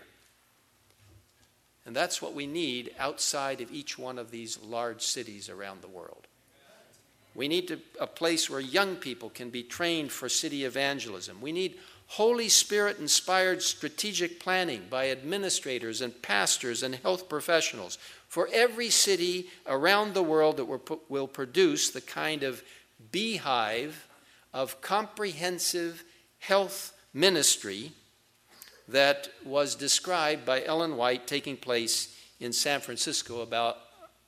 And 1.87 1.97
that's 1.97 2.23
what 2.23 2.35
we 2.35 2.47
need 2.47 2.95
outside 2.99 3.61
of 3.61 3.73
each 3.73 3.99
one 3.99 4.19
of 4.19 4.31
these 4.31 4.59
large 4.63 5.03
cities 5.03 5.49
around 5.49 5.83
the 5.83 5.89
world. 5.89 6.27
We 7.35 7.49
need 7.49 7.69
to, 7.69 7.81
a 7.99 8.07
place 8.07 8.51
where 8.51 8.61
young 8.61 8.97
people 8.97 9.31
can 9.31 9.51
be 9.51 9.63
trained 9.63 10.13
for 10.13 10.29
city 10.29 10.65
evangelism. 10.65 11.41
We 11.41 11.51
need 11.51 11.79
Holy 12.17 12.51
Spirit 12.51 12.99
inspired 12.99 13.63
strategic 13.63 14.39
planning 14.39 14.83
by 14.91 15.09
administrators 15.09 16.03
and 16.03 16.21
pastors 16.21 16.83
and 16.83 16.95
health 16.97 17.27
professionals 17.27 17.97
for 18.29 18.51
every 18.53 18.91
city 18.91 19.47
around 19.67 20.13
the 20.13 20.23
world 20.23 20.59
that 20.59 21.01
will 21.09 21.27
produce 21.27 21.89
the 21.89 22.03
kind 22.03 22.43
of 22.43 22.63
beehive 23.13 24.07
of 24.53 24.83
comprehensive 24.83 26.05
health 26.39 26.93
ministry 27.15 27.93
that 28.89 29.31
was 29.43 29.75
described 29.75 30.45
by 30.45 30.63
Ellen 30.65 30.99
White 30.99 31.27
taking 31.27 31.57
place 31.57 32.15
in 32.41 32.53
San 32.53 32.81
Francisco 32.81 33.41
about, 33.41 33.79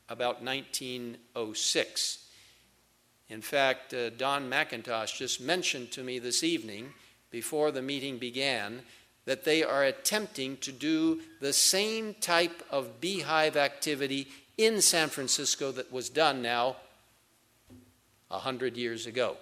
about 0.08 0.42
1906. 0.42 2.28
In 3.28 3.42
fact, 3.42 3.92
uh, 3.92 4.08
Don 4.08 4.48
McIntosh 4.48 5.18
just 5.18 5.38
mentioned 5.38 5.92
to 5.92 6.02
me 6.02 6.18
this 6.18 6.42
evening, 6.42 6.94
before 7.34 7.72
the 7.72 7.82
meeting 7.82 8.16
began, 8.16 8.80
that 9.24 9.44
they 9.44 9.64
are 9.64 9.82
attempting 9.82 10.56
to 10.58 10.70
do 10.70 11.20
the 11.40 11.52
same 11.52 12.14
type 12.20 12.62
of 12.70 13.00
beehive 13.00 13.56
activity 13.56 14.28
in 14.56 14.80
San 14.80 15.08
Francisco 15.08 15.72
that 15.72 15.92
was 15.92 16.08
done 16.08 16.42
now 16.42 16.76
a 18.30 18.38
hundred 18.38 18.76
years 18.76 19.08
ago. 19.08 19.36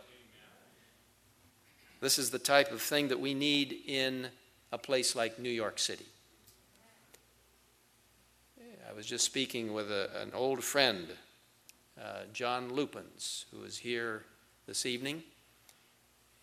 This 2.00 2.18
is 2.18 2.30
the 2.30 2.38
type 2.38 2.72
of 2.72 2.80
thing 2.80 3.08
that 3.08 3.20
we 3.20 3.34
need 3.34 3.76
in 3.86 4.28
a 4.72 4.78
place 4.78 5.14
like 5.14 5.38
New 5.38 5.50
York 5.50 5.78
City. 5.78 6.06
I 8.88 8.94
was 8.96 9.04
just 9.04 9.26
speaking 9.26 9.74
with 9.74 9.90
a, 9.90 10.08
an 10.22 10.30
old 10.32 10.64
friend, 10.64 11.08
uh, 12.02 12.20
John 12.32 12.72
Lupins, 12.72 13.44
who 13.50 13.62
is 13.64 13.76
here 13.76 14.24
this 14.66 14.86
evening. 14.86 15.24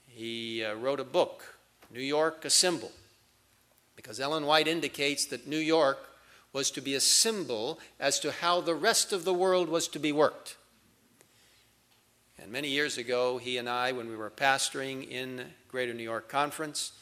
He 0.10 0.63
uh, 0.63 0.74
wrote 0.75 1.00
a 1.00 1.06
book, 1.06 1.58
New 1.92 2.01
York, 2.01 2.44
a 2.44 2.50
Symbol, 2.50 2.92
because 3.96 4.20
Ellen 4.20 4.46
White 4.46 4.68
indicates 4.68 5.25
that 5.28 5.48
New 5.48 5.58
York 5.58 5.98
was 6.51 6.72
to 6.72 6.82
be 6.82 6.96
a 6.96 7.00
symbol 7.00 7.80
as 8.00 8.20
to 8.20 8.32
how 8.32 8.60
the 8.60 8.75
rest 8.75 9.13
of 9.13 9.24
the 9.24 9.34
world 9.34 9.70
was 9.70 9.88
to 9.89 10.00
be 10.00 10.12
worked. 10.12 10.58
And 12.42 12.51
many 12.51 12.70
years 12.70 12.98
ago, 12.98 13.38
he 13.38 13.58
and 13.58 13.70
I, 13.70 13.92
when 13.92 14.10
we 14.10 14.16
were 14.16 14.32
pastoring 14.32 15.08
in 15.10 15.46
Greater 15.68 15.94
New 15.94 16.04
York 16.04 16.28
Conference, 16.28 16.94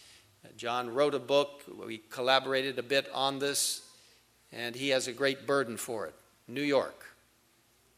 John 0.58 0.94
wrote 0.94 1.14
a 1.14 1.20
book. 1.20 1.64
We 1.86 2.00
collaborated 2.10 2.78
a 2.80 2.84
bit 2.84 3.10
on 3.14 3.40
this, 3.40 3.88
and 4.52 4.76
he 4.76 4.90
has 4.90 5.08
a 5.08 5.14
great 5.14 5.48
burden 5.48 5.78
for 5.78 6.08
it. 6.08 6.16
New 6.48 6.62
York, 6.62 7.06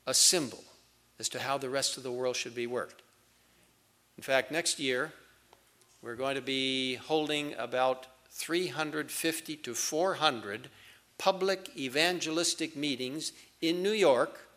a 0.05 0.13
symbol 0.13 0.63
as 1.19 1.29
to 1.29 1.39
how 1.39 1.57
the 1.57 1.69
rest 1.69 1.97
of 1.97 2.03
the 2.03 2.11
world 2.11 2.35
should 2.35 2.55
be 2.55 2.67
worked. 2.67 3.01
In 4.19 4.23
fact, 4.23 4.51
next 4.51 4.81
year, 4.81 5.13
we're 6.01 6.17
going 6.17 6.35
to 6.35 6.41
be 6.41 6.95
holding 6.95 7.53
about 7.57 8.05
350 8.31 9.55
to 9.55 9.73
400 9.73 10.67
public 11.17 11.69
evangelistic 11.77 12.75
meetings 12.75 13.31
in 13.61 13.81
New 13.81 13.93
York, 13.93 14.49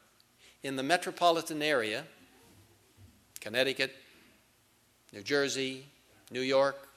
in 0.64 0.74
the 0.74 0.82
metropolitan 0.82 1.62
area, 1.62 2.02
Connecticut, 3.40 3.94
New 5.12 5.22
Jersey, 5.22 5.86
New 6.32 6.40
York, 6.40 6.88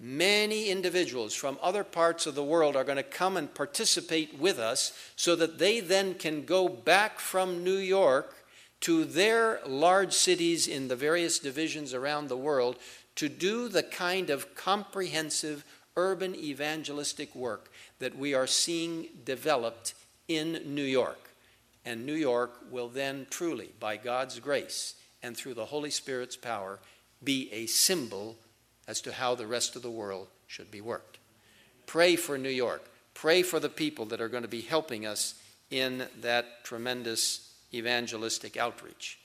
many 0.00 0.70
individuals 0.70 1.34
from 1.34 1.58
other 1.60 1.84
parts 1.84 2.26
of 2.26 2.34
the 2.34 2.42
world 2.42 2.74
are 2.74 2.84
going 2.84 2.96
to 2.96 3.02
come 3.02 3.36
and 3.36 3.52
participate 3.52 4.38
with 4.38 4.58
us 4.58 4.94
so 5.14 5.36
that 5.36 5.58
they 5.58 5.80
then 5.80 6.14
can 6.14 6.46
go 6.46 6.70
back 6.70 7.20
from 7.20 7.62
New 7.62 7.76
York 7.76 8.34
to 8.80 9.04
their 9.04 9.60
large 9.66 10.12
cities 10.12 10.66
in 10.66 10.88
the 10.88 10.96
various 10.96 11.38
divisions 11.38 11.94
around 11.94 12.28
the 12.28 12.36
world 12.36 12.76
to 13.16 13.28
do 13.28 13.68
the 13.68 13.82
kind 13.82 14.30
of 14.30 14.54
comprehensive 14.54 15.64
urban 15.96 16.34
evangelistic 16.34 17.34
work 17.34 17.70
that 17.98 18.16
we 18.16 18.34
are 18.34 18.46
seeing 18.46 19.08
developed 19.24 19.94
in 20.28 20.60
New 20.66 20.82
York. 20.82 21.30
And 21.84 22.04
New 22.04 22.14
York 22.14 22.52
will 22.70 22.88
then 22.88 23.26
truly, 23.30 23.70
by 23.80 23.96
God's 23.96 24.38
grace 24.40 24.94
and 25.22 25.36
through 25.36 25.54
the 25.54 25.66
Holy 25.66 25.90
Spirit's 25.90 26.36
power, 26.36 26.78
be 27.22 27.48
a 27.52 27.66
symbol 27.66 28.36
as 28.86 29.00
to 29.02 29.12
how 29.12 29.34
the 29.34 29.46
rest 29.46 29.76
of 29.76 29.82
the 29.82 29.90
world 29.90 30.28
should 30.46 30.70
be 30.70 30.80
worked. 30.80 31.18
Pray 31.86 32.16
for 32.16 32.36
New 32.36 32.50
York. 32.50 32.84
Pray 33.14 33.42
for 33.42 33.58
the 33.58 33.68
people 33.68 34.04
that 34.06 34.20
are 34.20 34.28
going 34.28 34.42
to 34.42 34.48
be 34.48 34.60
helping 34.60 35.06
us 35.06 35.34
in 35.70 36.06
that 36.20 36.64
tremendous 36.64 37.45
evangelistic 37.72 38.56
outreach. 38.56 39.18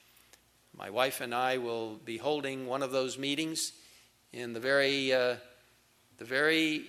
My 0.77 0.89
wife 0.89 1.21
and 1.21 1.36
I 1.36 1.57
will 1.57 1.95
be 2.05 2.17
holding 2.17 2.65
one 2.65 2.81
of 2.81 2.91
those 2.91 3.17
meetings 3.17 3.74
in 4.33 4.53
the 4.53 4.60
very, 4.60 5.13
uh, 5.13 5.36
the 6.17 6.25
very 6.25 6.86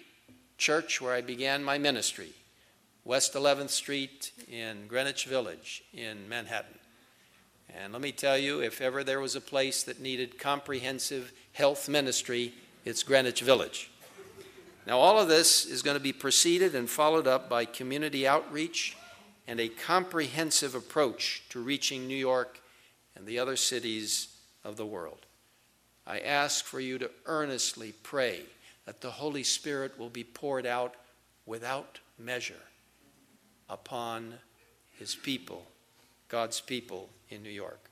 church 0.57 1.01
where 1.01 1.13
I 1.13 1.21
began 1.21 1.65
my 1.65 1.79
ministry, 1.79 2.31
West 3.05 3.35
11th 3.35 3.71
Street 3.71 4.33
in 4.49 4.87
Greenwich 4.87 5.25
Village 5.25 5.83
in 5.93 6.29
Manhattan. 6.29 6.79
And 7.75 7.93
let 7.93 8.03
me 8.03 8.13
tell 8.13 8.39
you, 8.39 8.61
if 8.61 8.81
ever 8.81 9.03
there 9.03 9.21
was 9.21 9.35
a 9.35 9.41
place 9.41 9.83
that 9.85 10.01
needed 10.01 10.39
comprehensive 10.39 11.33
health 11.53 11.89
ministry, 11.89 12.53
it's 12.85 13.03
Greenwich 13.03 13.41
Village. 13.41 13.91
Now, 14.87 14.99
all 14.99 15.19
of 15.19 15.29
this 15.29 15.65
is 15.65 15.83
going 15.83 15.97
to 15.97 16.03
be 16.03 16.13
preceded 16.13 16.75
and 16.75 16.89
followed 16.89 17.27
up 17.27 17.49
by 17.49 17.65
community 17.65 18.27
outreach 18.27 18.97
and 19.47 19.61
a 19.61 19.69
comprehensive 19.69 20.75
approach 20.75 21.43
to 21.51 21.61
reaching 21.61 22.07
New 22.07 22.17
York 22.17 22.61
and 23.17 23.27
the 23.27 23.39
other 23.39 23.57
cities 23.57 24.29
of 24.65 24.77
the 24.77 24.87
world. 24.87 25.27
I 26.07 26.21
ask 26.21 26.65
for 26.65 26.81
you 26.81 26.99
to 26.99 27.11
earnestly 27.27 27.93
pray 28.03 28.43
that 28.87 29.01
the 29.01 29.11
Holy 29.11 29.43
Spirit 29.43 29.99
will 29.99 30.11
be 30.11 30.25
poured 30.25 30.67
out 30.67 30.95
without 31.47 31.99
measure 32.19 32.55
upon 33.69 34.35
His 34.99 35.15
people, 35.15 35.67
God's 36.29 36.61
people 36.61 37.09
in 37.31 37.43
New 37.43 37.51
York. 37.51 37.91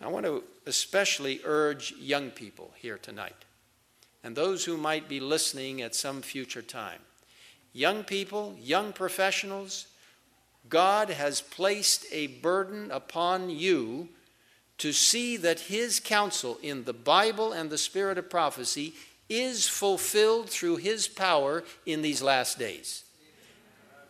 I 0.00 0.06
want 0.08 0.26
to 0.26 0.44
especially 0.66 1.40
urge 1.44 1.92
young 1.98 2.30
people 2.30 2.72
here 2.76 2.98
tonight 2.98 3.44
and 4.22 4.36
those 4.36 4.64
who 4.64 4.76
might 4.76 5.08
be 5.08 5.20
listening 5.20 5.82
at 5.82 5.94
some 5.94 6.22
future 6.22 6.62
time. 6.62 7.00
Young 7.72 8.04
people, 8.04 8.56
young 8.60 8.92
professionals, 8.92 9.87
God 10.68 11.10
has 11.10 11.40
placed 11.40 12.06
a 12.12 12.26
burden 12.26 12.90
upon 12.90 13.50
you 13.50 14.08
to 14.78 14.92
see 14.92 15.36
that 15.38 15.60
His 15.60 16.00
counsel 16.00 16.58
in 16.62 16.84
the 16.84 16.92
Bible 16.92 17.52
and 17.52 17.70
the 17.70 17.78
spirit 17.78 18.18
of 18.18 18.30
prophecy 18.30 18.94
is 19.28 19.66
fulfilled 19.66 20.48
through 20.48 20.76
His 20.76 21.08
power 21.08 21.64
in 21.84 22.02
these 22.02 22.22
last 22.22 22.58
days. 22.58 23.04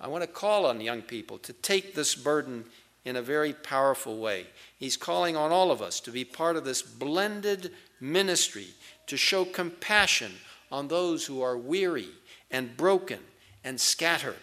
I 0.00 0.08
want 0.08 0.22
to 0.22 0.28
call 0.28 0.66
on 0.66 0.80
young 0.80 1.02
people 1.02 1.38
to 1.38 1.52
take 1.52 1.94
this 1.94 2.14
burden 2.14 2.64
in 3.04 3.16
a 3.16 3.22
very 3.22 3.52
powerful 3.52 4.18
way. 4.18 4.46
He's 4.78 4.96
calling 4.96 5.36
on 5.36 5.50
all 5.50 5.70
of 5.70 5.82
us 5.82 5.98
to 6.00 6.10
be 6.10 6.24
part 6.24 6.56
of 6.56 6.64
this 6.64 6.82
blended 6.82 7.72
ministry 8.00 8.68
to 9.06 9.16
show 9.16 9.44
compassion 9.44 10.32
on 10.70 10.88
those 10.88 11.26
who 11.26 11.42
are 11.42 11.56
weary 11.56 12.08
and 12.50 12.76
broken 12.76 13.20
and 13.64 13.80
scattered, 13.80 14.36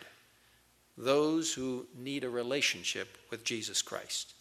those 0.97 1.53
who 1.53 1.87
need 1.97 2.23
a 2.23 2.29
relationship 2.29 3.17
with 3.29 3.43
Jesus 3.43 3.81
Christ. 3.81 4.33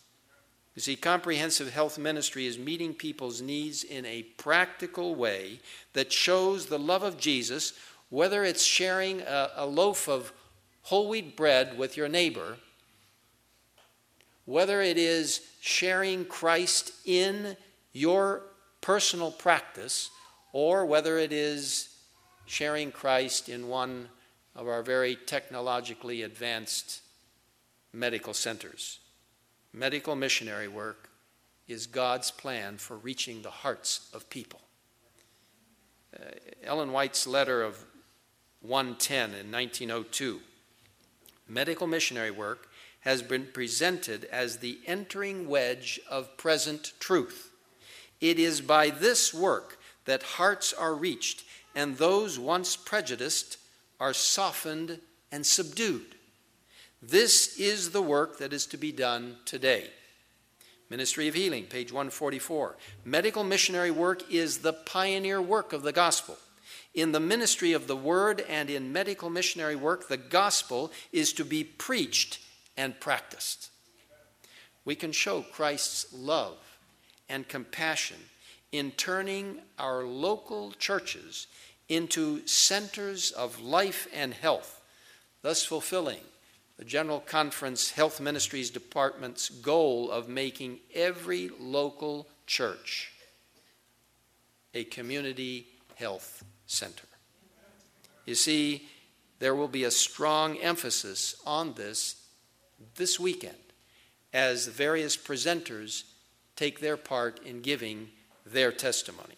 You 0.75 0.83
see, 0.83 0.97
comprehensive 0.97 1.73
health 1.73 1.99
ministry 1.99 2.47
is 2.47 2.59
meeting 2.59 2.95
people's 2.95 3.41
needs 3.41 3.85
in 3.85 4.05
a 4.07 4.23
practical 4.23 5.15
way 5.15 5.61
that 5.93 6.13
shows 6.13 6.67
the 6.67 6.79
love 6.79 7.05
of 7.05 7.17
Jesus, 7.17 7.75
whether 8.09 8.45
it's 8.45 8.65
sharing 8.65 9.21
a, 9.21 9.51
a 9.57 9.67
loaf 9.67 10.09
of 10.09 10.33
whole 10.83 11.09
wheat 11.09 11.37
bread 11.37 11.79
with 11.79 11.97
your 11.97 12.09
neighbor, 12.09 12.57
whether 14.45 14.83
it 14.83 14.99
is 14.99 15.41
sharing 15.61 16.25
Christ 16.25 16.93
in 17.05 17.57
your 17.93 18.43
personal 18.81 19.31
practice, 19.31 20.11
or 20.53 20.85
whether 20.85 21.19
it 21.19 21.33
is 21.33 21.89
sharing 22.47 22.93
Christ 22.93 23.49
in 23.49 23.69
one 23.69 24.09
of 24.55 24.69
our 24.69 24.83
very 24.83 25.17
technologically 25.17 26.23
advanced 26.23 27.03
medical 27.93 28.35
centers. 28.35 29.01
Medical 29.73 30.15
missionary 30.15 30.69
work 30.69 31.09
is 31.67 31.87
God's 31.87 32.31
plan 32.31 32.79
for 32.79 32.97
reaching 32.97 33.43
the 33.43 33.51
hearts 33.51 34.09
of 34.13 34.31
people. 34.31 34.61
Uh, 36.15 36.25
Ellen 36.63 36.93
White's 36.93 37.27
letter 37.27 37.63
of 37.63 37.85
110 38.61 39.31
in 39.35 39.51
1902 39.51 40.41
medical 41.49 41.87
missionary 41.87 42.31
work 42.31 42.69
has 43.01 43.23
been 43.23 43.47
presented 43.53 44.25
as 44.27 44.59
the 44.59 44.79
entering 44.87 45.49
wedge 45.49 46.01
of 46.09 46.37
present 46.37 46.93
truth. 46.99 47.51
It 48.21 48.39
is 48.39 48.61
by 48.61 48.91
this 48.91 49.35
work 49.35 49.79
that 50.07 50.23
hearts 50.23 50.73
are 50.73 50.95
reached, 50.95 51.45
and 51.75 51.97
those 51.97 52.39
once 52.39 52.77
prejudiced 52.77 53.59
are 54.05 54.13
softened 54.13 55.01
and 55.33 55.47
subdued. 55.47 56.15
This 57.01 57.59
is 57.59 57.93
the 57.93 58.03
work 58.03 58.37
that 58.37 58.53
is 58.53 58.67
to 58.67 58.77
be 58.77 58.93
done 58.93 59.39
today. 59.47 59.89
Ministry 60.91 61.27
of 61.27 61.35
Healing, 61.35 61.65
page 61.65 61.91
144. 61.91 62.77
Medical 63.07 63.45
missionary 63.45 63.91
work 63.91 64.31
is 64.31 64.59
the 64.59 64.75
pioneer 64.75 65.41
work 65.41 65.73
of 65.73 65.81
the 65.81 65.91
gospel. 65.91 66.37
In 66.93 67.13
the 67.13 67.19
ministry 67.19 67.73
of 67.73 67.87
the 67.87 67.97
word 67.97 68.45
and 68.47 68.69
in 68.69 68.93
medical 68.93 69.31
missionary 69.31 69.75
work, 69.75 70.09
the 70.09 70.19
gospel 70.19 70.93
is 71.11 71.33
to 71.33 71.43
be 71.43 71.65
preached 71.65 72.41
and 72.77 73.01
practiced. 73.01 73.71
We 74.85 74.97
can 74.97 75.13
show 75.13 75.41
Christ's 75.41 76.13
love 76.13 76.59
and 77.31 77.49
compassion 77.49 78.19
in 78.71 78.91
turning 78.91 79.63
our 79.79 80.05
local 80.05 80.73
churches 80.73 81.47
into 81.89 82.47
centers 82.47 83.31
of 83.31 83.61
life 83.61 84.09
and 84.15 84.35
health, 84.35 84.81
thus 85.43 85.65
fulfilling 85.65 86.21
the 86.77 86.85
General 86.85 87.21
Conference 87.21 87.91
Health 87.91 88.21
Ministries 88.21 88.71
Department's 88.71 89.49
goal 89.49 90.11
of 90.11 90.29
making 90.29 90.81
every 90.95 91.51
local 91.61 92.27
church 92.47 93.13
a 94.75 94.85
community 94.85 95.67
health 95.95 96.45
center. 96.67 97.07
You 98.27 98.35
see, 98.35 98.89
there 99.39 99.55
will 99.55 99.69
be 99.69 99.85
a 99.85 99.91
strong 99.91 100.57
emphasis 100.57 101.37
on 101.47 101.75
this 101.75 102.17
this 102.97 103.19
weekend 103.19 103.55
as 104.33 104.67
the 104.67 104.73
various 104.73 105.17
presenters 105.17 106.03
take 106.57 106.81
their 106.81 106.97
part 106.97 107.41
in 107.45 107.61
giving 107.61 108.09
their 108.45 108.73
testimony. 108.73 109.37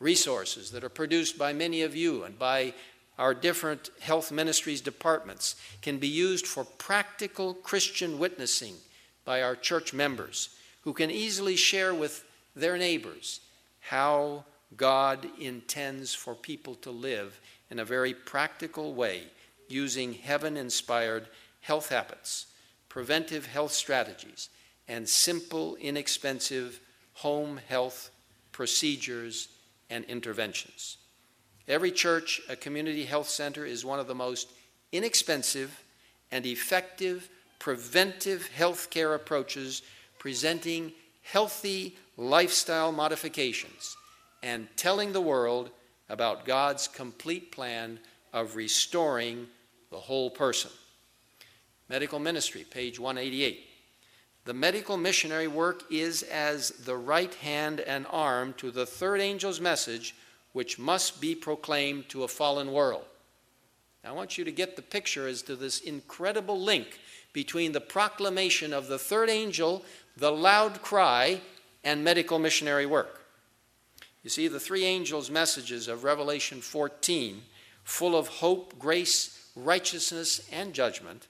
Resources 0.00 0.70
that 0.70 0.84
are 0.84 0.88
produced 0.88 1.38
by 1.38 1.52
many 1.52 1.82
of 1.82 1.96
you 1.96 2.24
and 2.24 2.38
by 2.38 2.74
our 3.18 3.34
different 3.34 3.90
health 4.00 4.30
ministries 4.30 4.80
departments 4.80 5.56
can 5.82 5.98
be 5.98 6.08
used 6.08 6.46
for 6.46 6.64
practical 6.64 7.52
Christian 7.52 8.18
witnessing 8.18 8.74
by 9.24 9.42
our 9.42 9.56
church 9.56 9.92
members 9.92 10.50
who 10.82 10.92
can 10.92 11.10
easily 11.10 11.56
share 11.56 11.92
with 11.92 12.24
their 12.54 12.78
neighbors 12.78 13.40
how 13.80 14.44
God 14.76 15.26
intends 15.40 16.14
for 16.14 16.34
people 16.34 16.74
to 16.76 16.90
live 16.90 17.40
in 17.70 17.78
a 17.78 17.84
very 17.84 18.14
practical 18.14 18.94
way 18.94 19.22
using 19.68 20.14
heaven 20.14 20.56
inspired 20.56 21.26
health 21.60 21.88
habits, 21.88 22.46
preventive 22.88 23.46
health 23.46 23.72
strategies, 23.72 24.48
and 24.86 25.08
simple, 25.08 25.76
inexpensive 25.76 26.80
home 27.14 27.60
health 27.68 28.10
procedures 28.52 29.48
and 29.90 30.04
interventions. 30.04 30.98
Every 31.66 31.90
church, 31.90 32.40
a 32.48 32.56
community 32.56 33.04
health 33.04 33.28
center, 33.28 33.64
is 33.64 33.84
one 33.84 34.00
of 34.00 34.06
the 34.06 34.14
most 34.14 34.48
inexpensive 34.92 35.82
and 36.30 36.46
effective 36.46 37.28
preventive 37.58 38.46
health 38.48 38.90
care 38.90 39.14
approaches 39.14 39.82
presenting 40.18 40.92
healthy 41.22 41.96
lifestyle 42.16 42.92
modifications 42.92 43.96
and 44.42 44.68
telling 44.76 45.12
the 45.12 45.20
world 45.20 45.70
about 46.08 46.44
God's 46.44 46.88
complete 46.88 47.52
plan 47.52 47.98
of 48.32 48.56
restoring 48.56 49.46
the 49.90 49.98
whole 49.98 50.30
person. 50.30 50.70
Medical 51.88 52.18
Ministry, 52.18 52.64
page 52.70 52.98
188. 52.98 53.67
The 54.48 54.54
medical 54.54 54.96
missionary 54.96 55.46
work 55.46 55.82
is 55.90 56.22
as 56.22 56.70
the 56.70 56.96
right 56.96 57.34
hand 57.34 57.80
and 57.80 58.06
arm 58.08 58.54
to 58.54 58.70
the 58.70 58.86
third 58.86 59.20
angel's 59.20 59.60
message, 59.60 60.14
which 60.54 60.78
must 60.78 61.20
be 61.20 61.34
proclaimed 61.34 62.08
to 62.08 62.24
a 62.24 62.28
fallen 62.28 62.72
world. 62.72 63.04
I 64.02 64.12
want 64.12 64.38
you 64.38 64.44
to 64.44 64.50
get 64.50 64.74
the 64.74 64.80
picture 64.80 65.28
as 65.28 65.42
to 65.42 65.54
this 65.54 65.80
incredible 65.80 66.58
link 66.58 66.98
between 67.34 67.72
the 67.72 67.82
proclamation 67.82 68.72
of 68.72 68.88
the 68.88 68.98
third 68.98 69.28
angel, 69.28 69.84
the 70.16 70.32
loud 70.32 70.80
cry, 70.80 71.42
and 71.84 72.02
medical 72.02 72.38
missionary 72.38 72.86
work. 72.86 73.20
You 74.24 74.30
see, 74.30 74.48
the 74.48 74.58
three 74.58 74.86
angels' 74.86 75.30
messages 75.30 75.88
of 75.88 76.04
Revelation 76.04 76.62
14, 76.62 77.42
full 77.84 78.16
of 78.16 78.28
hope, 78.28 78.78
grace, 78.78 79.50
righteousness, 79.54 80.48
and 80.50 80.72
judgment, 80.72 81.26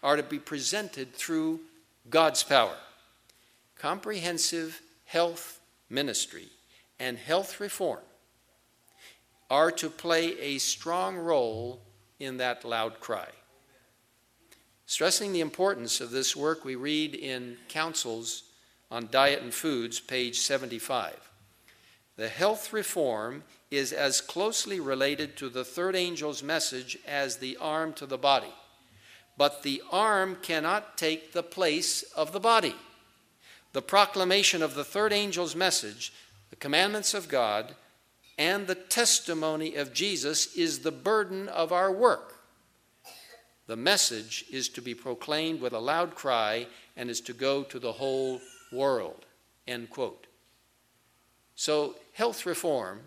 are 0.00 0.14
to 0.14 0.22
be 0.22 0.38
presented 0.38 1.12
through 1.12 1.58
God's 2.08 2.42
power. 2.42 2.76
Comprehensive 3.76 4.80
health 5.04 5.60
ministry 5.90 6.48
and 6.98 7.18
health 7.18 7.60
reform 7.60 8.00
are 9.50 9.70
to 9.70 9.90
play 9.90 10.38
a 10.40 10.58
strong 10.58 11.16
role 11.16 11.82
in 12.18 12.38
that 12.38 12.64
loud 12.64 13.00
cry. 13.00 13.28
Stressing 14.86 15.32
the 15.32 15.40
importance 15.40 16.00
of 16.00 16.10
this 16.10 16.36
work, 16.36 16.64
we 16.64 16.76
read 16.76 17.14
in 17.14 17.56
Counsels 17.68 18.44
on 18.90 19.08
Diet 19.10 19.42
and 19.42 19.52
Foods, 19.52 19.98
page 19.98 20.38
75. 20.38 21.16
The 22.16 22.28
health 22.28 22.72
reform 22.72 23.42
is 23.70 23.92
as 23.92 24.20
closely 24.20 24.80
related 24.80 25.36
to 25.36 25.48
the 25.48 25.64
third 25.64 25.96
angel's 25.96 26.42
message 26.42 26.96
as 27.06 27.36
the 27.36 27.56
arm 27.58 27.92
to 27.94 28.06
the 28.06 28.16
body. 28.16 28.54
But 29.36 29.62
the 29.62 29.82
arm 29.90 30.38
cannot 30.42 30.96
take 30.96 31.32
the 31.32 31.42
place 31.42 32.02
of 32.14 32.32
the 32.32 32.40
body. 32.40 32.74
The 33.72 33.82
proclamation 33.82 34.62
of 34.62 34.74
the 34.74 34.84
third 34.84 35.12
angel's 35.12 35.54
message, 35.54 36.12
the 36.50 36.56
commandments 36.56 37.12
of 37.12 37.28
God, 37.28 37.74
and 38.38 38.66
the 38.66 38.74
testimony 38.74 39.76
of 39.76 39.92
Jesus 39.92 40.54
is 40.56 40.80
the 40.80 40.92
burden 40.92 41.48
of 41.48 41.72
our 41.72 41.92
work. 41.92 42.34
The 43.66 43.76
message 43.76 44.44
is 44.50 44.68
to 44.70 44.80
be 44.80 44.94
proclaimed 44.94 45.60
with 45.60 45.72
a 45.72 45.78
loud 45.78 46.14
cry 46.14 46.66
and 46.96 47.10
is 47.10 47.20
to 47.22 47.32
go 47.32 47.62
to 47.64 47.78
the 47.78 47.92
whole 47.92 48.40
world. 48.72 49.24
End 49.66 49.90
quote. 49.90 50.26
So, 51.56 51.96
health 52.12 52.46
reform 52.46 53.00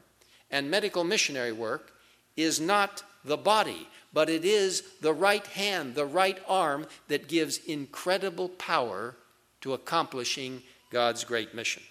and 0.52 0.70
medical 0.70 1.04
missionary 1.04 1.52
work 1.52 1.94
is 2.36 2.60
not 2.60 3.04
the 3.24 3.38
body, 3.38 3.88
but 4.13 4.30
it 4.30 4.43
is 4.43 4.84
the 5.02 5.13
right 5.13 5.45
hand, 5.48 5.95
the 5.95 6.06
right 6.06 6.39
arm 6.48 6.88
that 7.08 7.28
gives 7.28 7.58
incredible 7.65 8.50
power 8.50 9.15
to 9.62 9.74
accomplishing 9.74 10.63
God's 10.89 11.24
great 11.24 11.54
mission. 11.54 11.84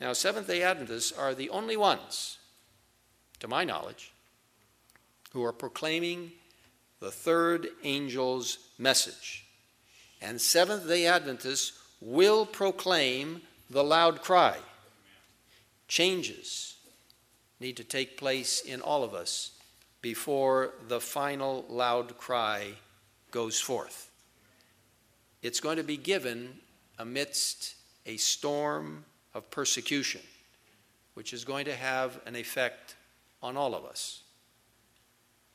Now, 0.00 0.12
Seventh 0.12 0.46
day 0.46 0.62
Adventists 0.62 1.12
are 1.12 1.34
the 1.34 1.50
only 1.50 1.76
ones, 1.76 2.38
to 3.40 3.48
my 3.48 3.64
knowledge, 3.64 4.12
who 5.32 5.42
are 5.44 5.52
proclaiming 5.52 6.32
the 7.00 7.10
third 7.10 7.68
angel's 7.82 8.58
message. 8.78 9.44
And 10.20 10.40
Seventh 10.40 10.86
day 10.86 11.06
Adventists 11.06 11.72
will 12.00 12.46
proclaim 12.46 13.42
the 13.70 13.82
loud 13.82 14.22
cry. 14.22 14.58
Changes 15.88 16.76
need 17.60 17.76
to 17.76 17.84
take 17.84 18.16
place 18.16 18.60
in 18.60 18.80
all 18.80 19.02
of 19.02 19.14
us 19.14 19.53
before 20.04 20.74
the 20.88 21.00
final 21.00 21.64
loud 21.70 22.18
cry 22.18 22.68
goes 23.30 23.58
forth. 23.58 24.10
It's 25.40 25.60
going 25.60 25.78
to 25.78 25.82
be 25.82 25.96
given 25.96 26.58
amidst 26.98 27.74
a 28.04 28.18
storm 28.18 29.06
of 29.32 29.50
persecution, 29.50 30.20
which 31.14 31.32
is 31.32 31.46
going 31.46 31.64
to 31.64 31.74
have 31.74 32.20
an 32.26 32.36
effect 32.36 32.96
on 33.42 33.56
all 33.56 33.74
of 33.74 33.86
us. 33.86 34.24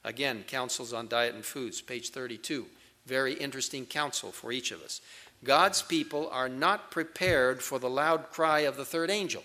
Again, 0.04 0.44
Counsels 0.48 0.94
on 0.94 1.08
Diet 1.08 1.36
and 1.36 1.46
Foods, 1.46 1.80
page 1.80 2.10
32. 2.10 2.66
Very 3.06 3.34
interesting 3.34 3.86
counsel 3.86 4.32
for 4.32 4.52
each 4.52 4.72
of 4.72 4.82
us. 4.82 5.00
God's 5.44 5.84
people 5.84 6.28
are 6.32 6.50
not 6.50 6.90
prepared 6.90 7.62
for 7.62 7.78
the 7.78 7.90
loud 7.90 8.32
cry 8.32 8.62
of 8.62 8.78
the 8.78 8.86
third 8.86 9.12
angel. 9.12 9.44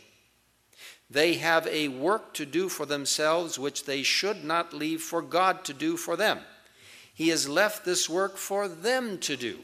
They 1.11 1.35
have 1.35 1.67
a 1.67 1.89
work 1.89 2.35
to 2.35 2.47
do 2.47 2.69
for 2.69 2.87
themselves 2.87 3.59
which 3.59 3.85
they 3.85 4.03
should 4.03 4.45
not 4.45 4.73
leave 4.73 5.03
for 5.03 5.23
God 5.23 5.65
to 5.67 5.73
do 5.73 5.97
for 5.97 6.17
them. 6.17 6.41
He 7.13 7.29
has 7.29 7.49
left 7.49 7.85
this 7.85 8.09
work 8.09 8.37
for 8.37 8.67
them 8.67 9.19
to 9.19 9.37
do. 9.37 9.61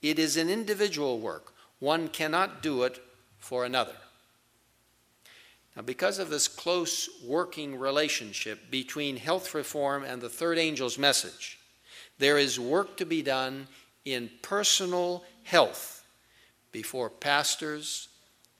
It 0.00 0.18
is 0.18 0.36
an 0.36 0.48
individual 0.48 1.18
work. 1.18 1.54
One 1.78 2.08
cannot 2.08 2.62
do 2.62 2.82
it 2.84 3.02
for 3.38 3.64
another. 3.64 3.96
Now, 5.74 5.82
because 5.82 6.18
of 6.18 6.28
this 6.28 6.48
close 6.48 7.08
working 7.24 7.78
relationship 7.78 8.70
between 8.70 9.16
health 9.16 9.54
reform 9.54 10.04
and 10.04 10.20
the 10.20 10.28
third 10.28 10.58
angel's 10.58 10.98
message, 10.98 11.58
there 12.18 12.36
is 12.36 12.60
work 12.60 12.96
to 12.98 13.06
be 13.06 13.22
done 13.22 13.68
in 14.04 14.30
personal 14.42 15.24
health 15.44 16.04
before 16.72 17.08
pastors, 17.08 18.08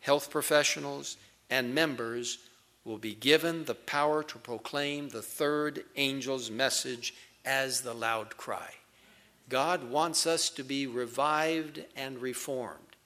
health 0.01 0.31
professionals, 0.31 1.17
and 1.53 1.75
members 1.75 2.39
will 2.83 2.97
be 2.97 3.15
given 3.15 3.67
the 3.67 3.75
power 3.75 4.23
to 4.23 4.39
proclaim 4.39 5.11
the 5.11 5.21
third 5.21 5.85
angel's 5.99 6.51
message 6.51 7.13
as 7.45 7.83
the 7.83 7.93
loud 7.93 8.39
cry. 8.39 8.71
God 9.51 9.91
wants 9.91 10.27
us 10.27 10.49
to 10.49 10.65
be 10.65 10.87
revived 10.87 11.85
and 11.95 12.23
reformed. 12.23 12.97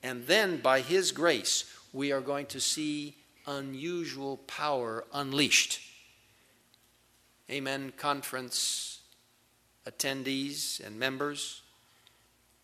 And 0.00 0.28
then, 0.28 0.58
by 0.58 0.80
His 0.80 1.10
grace, 1.10 1.64
we 1.92 2.12
are 2.12 2.20
going 2.20 2.46
to 2.46 2.60
see 2.60 3.16
unusual 3.48 4.36
power 4.46 5.04
unleashed. 5.12 5.80
Amen, 7.50 7.92
conference 7.96 9.00
attendees 9.88 10.78
and 10.86 11.00
members. 11.00 11.62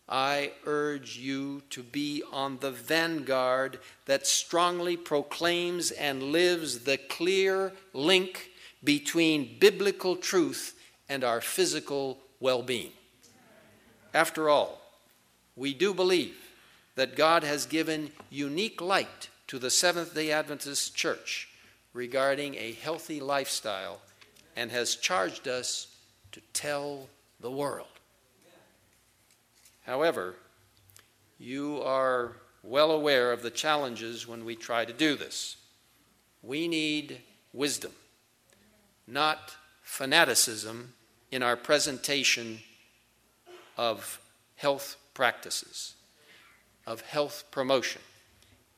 I 0.07 0.51
urge 0.65 1.17
you 1.17 1.63
to 1.71 1.81
be 1.81 2.23
on 2.31 2.59
the 2.59 2.71
vanguard 2.71 3.79
that 4.05 4.27
strongly 4.27 4.97
proclaims 4.97 5.89
and 5.91 6.21
lives 6.21 6.79
the 6.79 6.97
clear 6.97 7.73
link 7.93 8.51
between 8.83 9.57
biblical 9.59 10.15
truth 10.15 10.79
and 11.09 11.23
our 11.23 11.41
physical 11.41 12.19
well 12.39 12.61
being. 12.61 12.91
After 14.13 14.47
all, 14.47 14.79
we 15.55 15.73
do 15.73 15.93
believe 15.93 16.37
that 16.95 17.15
God 17.15 17.43
has 17.43 17.65
given 17.65 18.11
unique 18.29 18.81
light 18.81 19.29
to 19.47 19.59
the 19.59 19.71
Seventh 19.71 20.13
day 20.13 20.31
Adventist 20.31 20.95
Church 20.95 21.49
regarding 21.93 22.55
a 22.55 22.73
healthy 22.73 23.19
lifestyle 23.19 24.01
and 24.55 24.71
has 24.71 24.95
charged 24.95 25.47
us 25.47 25.87
to 26.31 26.41
tell 26.53 27.09
the 27.39 27.51
world. 27.51 27.87
However, 29.85 30.35
you 31.37 31.81
are 31.83 32.37
well 32.63 32.91
aware 32.91 33.31
of 33.31 33.43
the 33.43 33.51
challenges 33.51 34.27
when 34.27 34.43
we 34.43 34.55
try 34.55 34.85
to 34.85 34.93
do 34.93 35.15
this. 35.15 35.57
We 36.41 36.67
need 36.67 37.19
wisdom, 37.53 37.91
not 39.07 39.55
fanaticism 39.83 40.93
in 41.31 41.43
our 41.43 41.55
presentation 41.55 42.59
of 43.77 44.19
health 44.55 44.97
practices, 45.13 45.95
of 46.87 47.01
health 47.01 47.45
promotion 47.51 48.01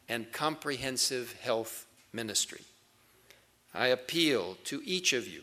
and 0.10 0.32
comprehensive 0.32 1.34
health 1.42 1.86
ministry. 2.12 2.62
I 3.74 3.88
appeal 3.88 4.58
to 4.66 4.82
each 4.86 5.14
of 5.14 5.28
you 5.28 5.42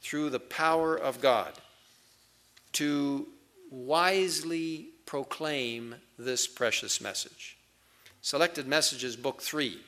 through 0.00 0.30
the 0.30 0.40
power 0.40 0.96
of 0.96 1.20
God 1.20 1.52
to 2.72 3.26
wisely 3.72 4.90
proclaim 5.06 5.94
this 6.18 6.46
precious 6.46 7.00
message. 7.00 7.56
Selected 8.20 8.68
Messages, 8.68 9.16
Book 9.16 9.40
3, 9.40 9.80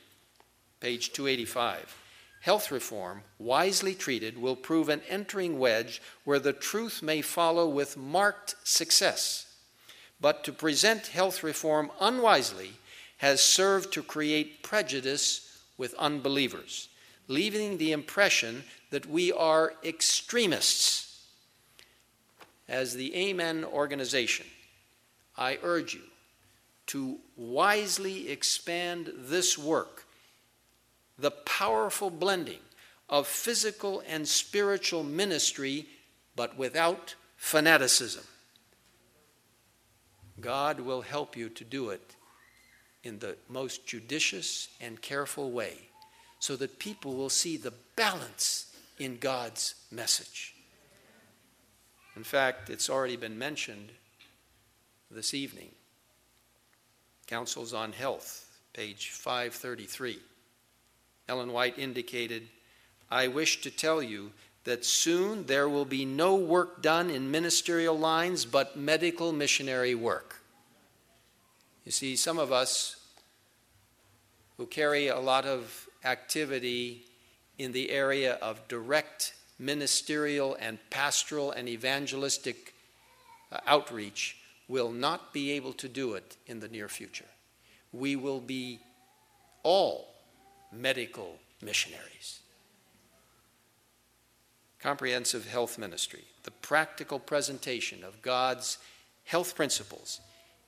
page 0.81 1.13
285. 1.13 2.01
Health 2.41 2.71
reform, 2.71 3.21
wisely 3.39 3.95
treated, 3.95 4.37
will 4.37 4.55
prove 4.55 4.89
an 4.89 5.01
entering 5.07 5.57
wedge 5.57 6.01
where 6.25 6.39
the 6.39 6.53
truth 6.53 7.01
may 7.01 7.21
follow 7.21 7.67
with 7.67 7.95
marked 7.95 8.55
success. 8.63 9.55
But 10.19 10.43
to 10.43 10.51
present 10.51 11.07
health 11.07 11.43
reform 11.43 11.91
unwisely 11.99 12.73
has 13.17 13.41
served 13.41 13.93
to 13.93 14.03
create 14.03 14.63
prejudice 14.63 15.59
with 15.77 15.93
unbelievers, 15.95 16.89
leaving 17.27 17.77
the 17.77 17.91
impression 17.91 18.63
that 18.91 19.05
we 19.05 19.31
are 19.31 19.73
extremists. 19.83 21.14
As 22.67 22.95
the 22.95 23.15
Amen 23.15 23.63
organization, 23.63 24.45
I 25.37 25.59
urge 25.61 25.93
you 25.93 26.01
to 26.87 27.17
wisely 27.35 28.29
expand 28.29 29.11
this 29.15 29.57
work, 29.57 30.05
the 31.17 31.31
powerful 31.31 32.09
blending 32.09 32.59
of 33.09 33.27
physical 33.27 34.03
and 34.07 34.27
spiritual 34.27 35.03
ministry, 35.03 35.87
but 36.35 36.57
without 36.57 37.15
fanaticism. 37.37 38.23
God 40.41 40.79
will 40.79 41.01
help 41.01 41.37
you 41.37 41.49
to 41.49 41.63
do 41.63 41.89
it 41.89 42.15
in 43.03 43.19
the 43.19 43.37
most 43.47 43.85
judicious 43.85 44.69
and 44.81 45.01
careful 45.01 45.51
way 45.51 45.77
so 46.39 46.55
that 46.55 46.79
people 46.79 47.15
will 47.15 47.29
see 47.29 47.57
the 47.57 47.73
balance 47.95 48.75
in 48.99 49.17
God's 49.17 49.75
message. 49.91 50.54
In 52.15 52.23
fact, 52.23 52.69
it's 52.69 52.89
already 52.89 53.17
been 53.17 53.37
mentioned 53.37 53.91
this 55.11 55.33
evening. 55.33 55.69
Counsels 57.27 57.73
on 57.73 57.91
Health, 57.91 58.59
page 58.73 59.09
533. 59.09 60.19
Ellen 61.27 61.51
White 61.51 61.77
indicated, 61.77 62.43
I 63.11 63.27
wish 63.27 63.61
to 63.61 63.71
tell 63.71 64.01
you 64.01 64.31
that 64.63 64.85
soon 64.85 65.45
there 65.45 65.67
will 65.67 65.85
be 65.85 66.05
no 66.05 66.35
work 66.35 66.81
done 66.81 67.09
in 67.09 67.31
ministerial 67.31 67.97
lines 67.97 68.45
but 68.45 68.77
medical 68.77 69.31
missionary 69.31 69.95
work. 69.95 70.41
You 71.83 71.91
see, 71.91 72.15
some 72.15 72.39
of 72.39 72.51
us 72.51 72.95
who 74.57 74.65
carry 74.65 75.07
a 75.07 75.19
lot 75.19 75.45
of 75.45 75.87
activity 76.03 77.05
in 77.57 77.73
the 77.73 77.89
area 77.89 78.33
of 78.35 78.67
direct 78.67 79.33
ministerial 79.57 80.55
and 80.59 80.77
pastoral 80.89 81.51
and 81.51 81.69
evangelistic 81.69 82.73
uh, 83.51 83.59
outreach 83.67 84.37
will 84.67 84.91
not 84.91 85.33
be 85.33 85.51
able 85.51 85.73
to 85.73 85.87
do 85.87 86.13
it 86.13 86.37
in 86.47 86.59
the 86.59 86.67
near 86.67 86.87
future. 86.87 87.25
We 87.93 88.15
will 88.15 88.39
be 88.39 88.79
all 89.63 90.15
medical 90.71 91.37
missionaries. 91.61 92.39
Comprehensive 94.79 95.47
Health 95.47 95.77
Ministry, 95.77 96.23
the 96.43 96.51
practical 96.51 97.19
presentation 97.19 98.03
of 98.03 98.21
God's 98.21 98.77
health 99.23 99.55
principles, 99.55 100.19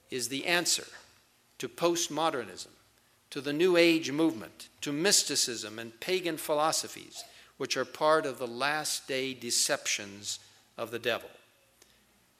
is 0.10 0.30
the 0.30 0.45
answer 0.45 0.88
to 1.60 1.67
postmodernism, 1.67 2.69
to 3.30 3.41
the 3.41 3.54
New 3.54 3.78
Age 3.78 4.12
movement, 4.12 4.69
to 4.82 4.91
mysticism 4.91 5.78
and 5.78 6.00
pagan 6.00 6.38
philosophies, 6.38 7.23
which 7.58 7.78
are 7.78 7.86
part 7.86 8.26
of 8.26 8.39
the 8.39 8.48
last 8.48 9.08
day 9.08 9.34
deceptions 9.34 10.39
of 10.78 10.91
the 10.91 11.00
devil. 11.00 11.30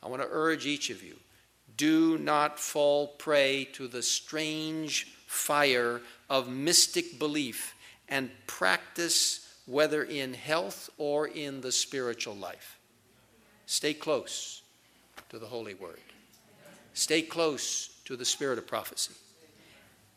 I 0.01 0.08
want 0.08 0.21
to 0.21 0.27
urge 0.32 0.65
each 0.65 0.89
of 0.89 1.03
you 1.03 1.15
do 1.77 2.17
not 2.17 2.60
fall 2.60 3.08
prey 3.08 3.65
to 3.73 3.88
the 3.88 4.01
strange 4.01 5.08
fire 5.27 6.01
of 6.30 6.49
mystic 6.49 7.19
belief 7.19 7.75
and 8.10 8.30
practice, 8.47 9.47
whether 9.65 10.03
in 10.03 10.34
health 10.34 10.89
or 10.97 11.27
in 11.27 11.62
the 11.62 11.71
spiritual 11.71 12.36
life. 12.36 12.80
Stay 13.67 13.93
close 13.93 14.63
to 15.30 15.38
the 15.38 15.45
Holy 15.45 15.75
Word, 15.75 15.99
stay 16.93 17.21
close 17.21 17.89
to 18.06 18.15
the 18.15 18.25
Spirit 18.25 18.58
of 18.58 18.67
prophecy. 18.67 19.13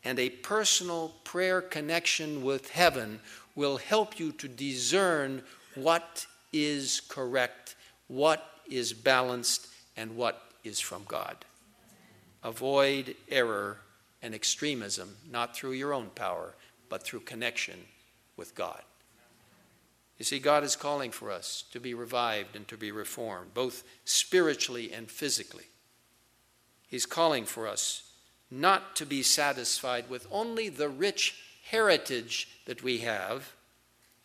And 0.03 0.17
a 0.17 0.29
personal 0.29 1.13
prayer 1.23 1.61
connection 1.61 2.43
with 2.43 2.71
heaven 2.71 3.19
will 3.55 3.77
help 3.77 4.19
you 4.19 4.31
to 4.33 4.47
discern 4.47 5.43
what 5.75 6.25
is 6.53 7.01
correct, 7.07 7.75
what 8.07 8.45
is 8.69 8.93
balanced, 8.93 9.67
and 9.97 10.15
what 10.15 10.51
is 10.63 10.79
from 10.79 11.03
God. 11.07 11.37
Avoid 12.43 13.15
error 13.29 13.77
and 14.21 14.33
extremism, 14.33 15.15
not 15.29 15.55
through 15.55 15.71
your 15.71 15.93
own 15.93 16.09
power, 16.15 16.53
but 16.89 17.03
through 17.03 17.21
connection 17.21 17.79
with 18.37 18.55
God. 18.55 18.81
You 20.17 20.25
see, 20.25 20.39
God 20.39 20.63
is 20.63 20.75
calling 20.75 21.11
for 21.11 21.31
us 21.31 21.63
to 21.71 21.79
be 21.79 21.93
revived 21.93 22.55
and 22.55 22.67
to 22.67 22.77
be 22.77 22.91
reformed, 22.91 23.53
both 23.53 23.83
spiritually 24.05 24.91
and 24.93 25.09
physically. 25.09 25.65
He's 26.87 27.05
calling 27.05 27.45
for 27.45 27.67
us 27.67 28.11
not 28.51 28.95
to 28.97 29.05
be 29.05 29.23
satisfied 29.23 30.09
with 30.09 30.27
only 30.29 30.69
the 30.69 30.89
rich 30.89 31.35
heritage 31.63 32.47
that 32.65 32.83
we 32.83 32.99
have 32.99 33.53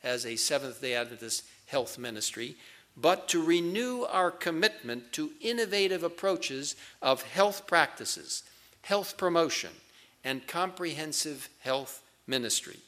as 0.02 0.24
a 0.24 0.36
Seventh 0.36 0.80
day 0.80 0.94
Adventist 0.94 1.44
health 1.66 1.98
ministry, 1.98 2.56
but 2.96 3.28
to 3.28 3.44
renew 3.44 4.02
our 4.04 4.30
commitment 4.30 5.12
to 5.12 5.32
innovative 5.40 6.02
approaches 6.02 6.76
of 7.02 7.22
health 7.22 7.66
practices, 7.66 8.42
health 8.82 9.16
promotion, 9.16 9.70
and 10.24 10.46
comprehensive 10.46 11.48
health 11.60 12.02
ministry, 12.26 12.78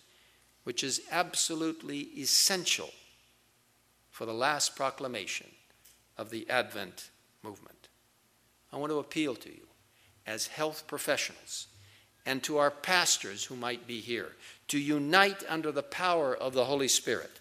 which 0.65 0.83
is 0.83 1.03
absolutely 1.11 2.09
essential 2.17 2.91
for 4.11 4.25
the 4.25 4.35
last 4.35 4.75
proclamation 4.75 5.47
of 6.17 6.31
the 6.31 6.49
Advent 6.49 7.11
movement. 7.43 7.89
I 8.73 8.77
want 8.77 8.91
to 8.91 8.99
appeal 8.99 9.35
to 9.37 9.49
you 9.49 9.67
as 10.27 10.49
health 10.49 10.87
professionals 10.87 11.69
and 12.29 12.43
to 12.43 12.59
our 12.59 12.71
pastors 12.71 13.45
who 13.45 13.57
might 13.57 13.87
be 13.87 14.01
here 14.01 14.33
to 14.69 14.79
unite 14.79 15.43
under 15.49 15.73
the 15.73 15.83
power 15.83 16.37
of 16.37 16.53
the 16.53 16.67
Holy 16.67 16.87
Spirit, 16.87 17.41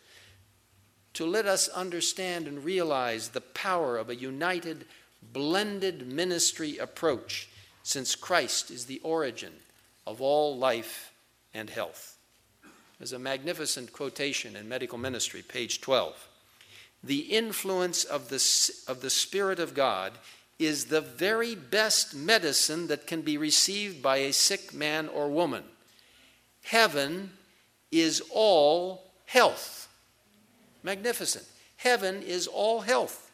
to 1.14 1.26
let 1.26 1.46
us 1.46 1.68
understand 1.68 2.48
and 2.48 2.64
realize 2.64 3.30
the 3.30 3.42
power 3.42 3.98
of 3.98 4.10
a 4.10 4.16
united, 4.16 4.86
blended 5.22 6.08
ministry 6.08 6.78
approach, 6.78 7.50
since 7.84 8.16
Christ 8.16 8.72
is 8.72 8.86
the 8.86 9.02
origin 9.04 9.52
of 10.06 10.22
all 10.22 10.58
life 10.58 11.12
and 11.54 11.70
health. 11.70 12.18
There's 12.98 13.12
a 13.12 13.20
magnificent 13.20 13.92
quotation 13.92 14.56
in 14.56 14.70
Medical 14.70 14.98
Ministry, 14.98 15.42
page 15.42 15.82
12. 15.82 16.30
The 17.04 17.20
influence 17.20 18.06
of 18.06 18.30
the, 18.30 18.42
of 18.88 19.02
the 19.02 19.10
Spirit 19.10 19.60
of 19.60 19.74
God 19.74 20.14
is 20.60 20.86
the 20.86 21.02
very 21.02 21.54
best 21.56 22.16
medicine 22.16 22.88
that 22.88 23.06
can 23.06 23.22
be 23.22 23.38
received 23.38 24.02
by 24.02 24.18
a 24.18 24.34
sick 24.34 24.74
man 24.74 25.08
or 25.08 25.30
woman. 25.30 25.64
Heaven 26.64 27.32
is 27.92 28.22
all 28.32 29.12
health. 29.26 29.88
Magnificent. 30.84 31.46
Heaven 31.78 32.24
is 32.24 32.48
all 32.48 32.82
health. 32.82 33.32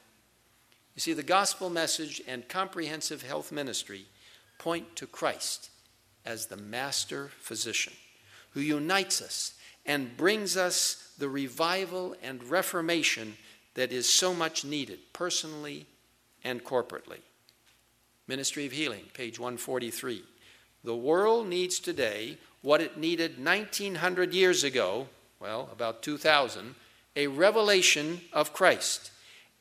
You 0.95 0.99
see, 0.99 1.13
the 1.13 1.23
gospel 1.23 1.69
message 1.69 2.21
and 2.27 2.47
comprehensive 2.47 3.23
health 3.23 3.51
ministry 3.51 4.05
point 4.59 4.95
to 4.97 5.07
Christ 5.07 5.69
as 6.25 6.47
the 6.47 6.57
master 6.57 7.31
physician 7.39 7.93
who 8.51 8.59
unites 8.59 9.21
us 9.21 9.53
and 9.85 10.15
brings 10.15 10.55
us 10.55 11.13
the 11.17 11.29
revival 11.29 12.15
and 12.21 12.43
reformation 12.43 13.35
that 13.73 13.91
is 13.91 14.07
so 14.07 14.33
much 14.33 14.63
needed 14.63 14.99
personally 15.11 15.85
and 16.43 16.63
corporately. 16.63 17.19
Ministry 18.27 18.65
of 18.65 18.71
Healing, 18.71 19.05
page 19.13 19.39
143. 19.39 20.23
The 20.83 20.95
world 20.95 21.47
needs 21.47 21.79
today 21.79 22.37
what 22.61 22.81
it 22.81 22.97
needed 22.97 23.43
1900 23.43 24.33
years 24.33 24.63
ago, 24.63 25.07
well, 25.39 25.69
about 25.71 26.01
2000, 26.01 26.75
a 27.15 27.27
revelation 27.27 28.21
of 28.31 28.53
Christ. 28.53 29.11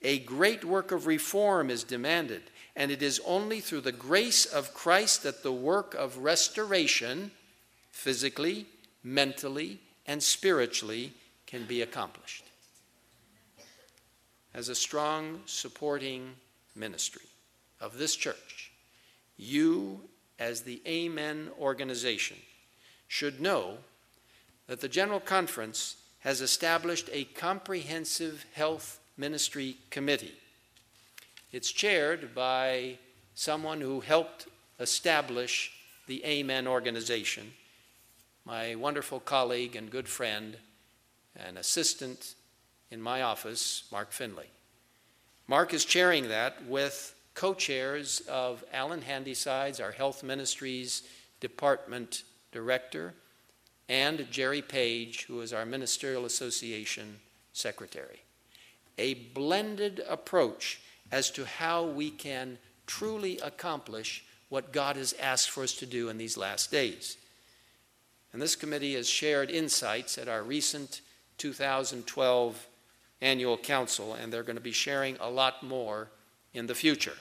A 0.03 0.21
great 0.21 0.65
work 0.65 0.91
of 0.91 1.07
reform 1.07 1.71
is 1.71 1.85
demanded, 1.85 2.43
and 2.75 2.91
it 2.91 3.03
is 3.03 3.21
only 3.27 3.61
through 3.61 3.83
the 3.83 3.93
grace 3.93 4.47
of 4.47 4.75
Christ 4.75 5.23
that 5.23 5.43
the 5.43 5.53
work 5.53 5.95
of 5.95 6.19
restoration, 6.19 7.31
physically, 7.91 8.67
mentally, 9.05 9.79
and 10.07 10.23
spiritually, 10.23 11.13
can 11.47 11.67
be 11.67 11.83
accomplished. 11.83 12.45
As 14.55 14.69
a 14.69 14.75
strong 14.75 15.41
supporting 15.47 16.35
ministry 16.75 17.27
of 17.81 17.99
this 17.99 18.15
church, 18.15 18.71
you, 19.37 20.03
as 20.39 20.63
the 20.63 20.81
Amen 20.87 21.51
organization, 21.59 22.37
should 23.09 23.41
know 23.41 23.79
that 24.67 24.81
the 24.81 24.89
General 24.89 25.21
Conference 25.21 25.97
has 26.21 26.41
established 26.41 27.11
a 27.13 27.25
comprehensive 27.25 28.47
health 28.55 29.01
ministry 29.17 29.77
committee. 29.91 30.35
It's 31.51 31.71
chaired 31.73 32.35
by 32.35 32.99
someone 33.35 33.81
who 33.81 34.01
helped 34.01 34.47
establish 34.79 35.73
the 36.07 36.25
Amen 36.25 36.67
organization, 36.67 37.53
my 38.45 38.75
wonderful 38.75 39.21
colleague 39.21 39.77
and 39.77 39.91
good 39.91 40.09
friend 40.09 40.57
and 41.37 41.59
assistant 41.59 42.35
in 42.91 43.01
my 43.01 43.23
office, 43.23 43.85
Mark 43.91 44.13
Finley. 44.13 44.49
Mark 45.49 45.75
is 45.75 45.85
chairing 45.85 46.29
that 46.29 46.65
with 46.67 47.15
co 47.35 47.55
chairs 47.55 48.23
of 48.29 48.65
Alan 48.73 49.03
Handysides, 49.03 49.81
our 49.81 49.91
health 49.91 50.23
ministries 50.23 51.03
department 51.41 52.23
director, 52.53 53.15
and 53.89 54.31
Jerry 54.31 54.63
Page, 54.63 55.25
who 55.25 55.41
is 55.41 55.53
our 55.53 55.67
ministerial 55.67 56.25
association 56.25 57.19
secretary. 57.53 58.23
A 58.99 59.15
blended 59.15 60.03
approach 60.09 60.81
as 61.11 61.31
to 61.33 61.45
how 61.45 61.85
we 61.85 62.11
can 62.11 62.59
truly 62.87 63.39
accomplish 63.39 64.25
what 64.49 64.73
God 64.73 64.97
has 64.97 65.15
asked 65.15 65.51
for 65.51 65.63
us 65.63 65.75
to 65.75 65.87
do 65.87 66.09
in 66.09 66.19
these 66.19 66.37
last 66.37 66.71
days. 66.71 67.17
And 68.33 68.41
this 68.41 68.57
committee 68.57 68.95
has 68.95 69.09
shared 69.09 69.51
insights 69.51 70.17
at 70.19 70.29
our 70.29 70.43
recent 70.43 71.01
2012 71.39 72.67
annual 73.23 73.57
council, 73.57 74.15
and 74.15 74.31
they're 74.31 74.43
going 74.43 74.57
to 74.57 74.63
be 74.63 74.73
sharing 74.73 75.17
a 75.21 75.31
lot 75.31 75.63
more 75.63 76.11
in 76.53 76.67
the 76.67 76.75
future. 76.75 77.17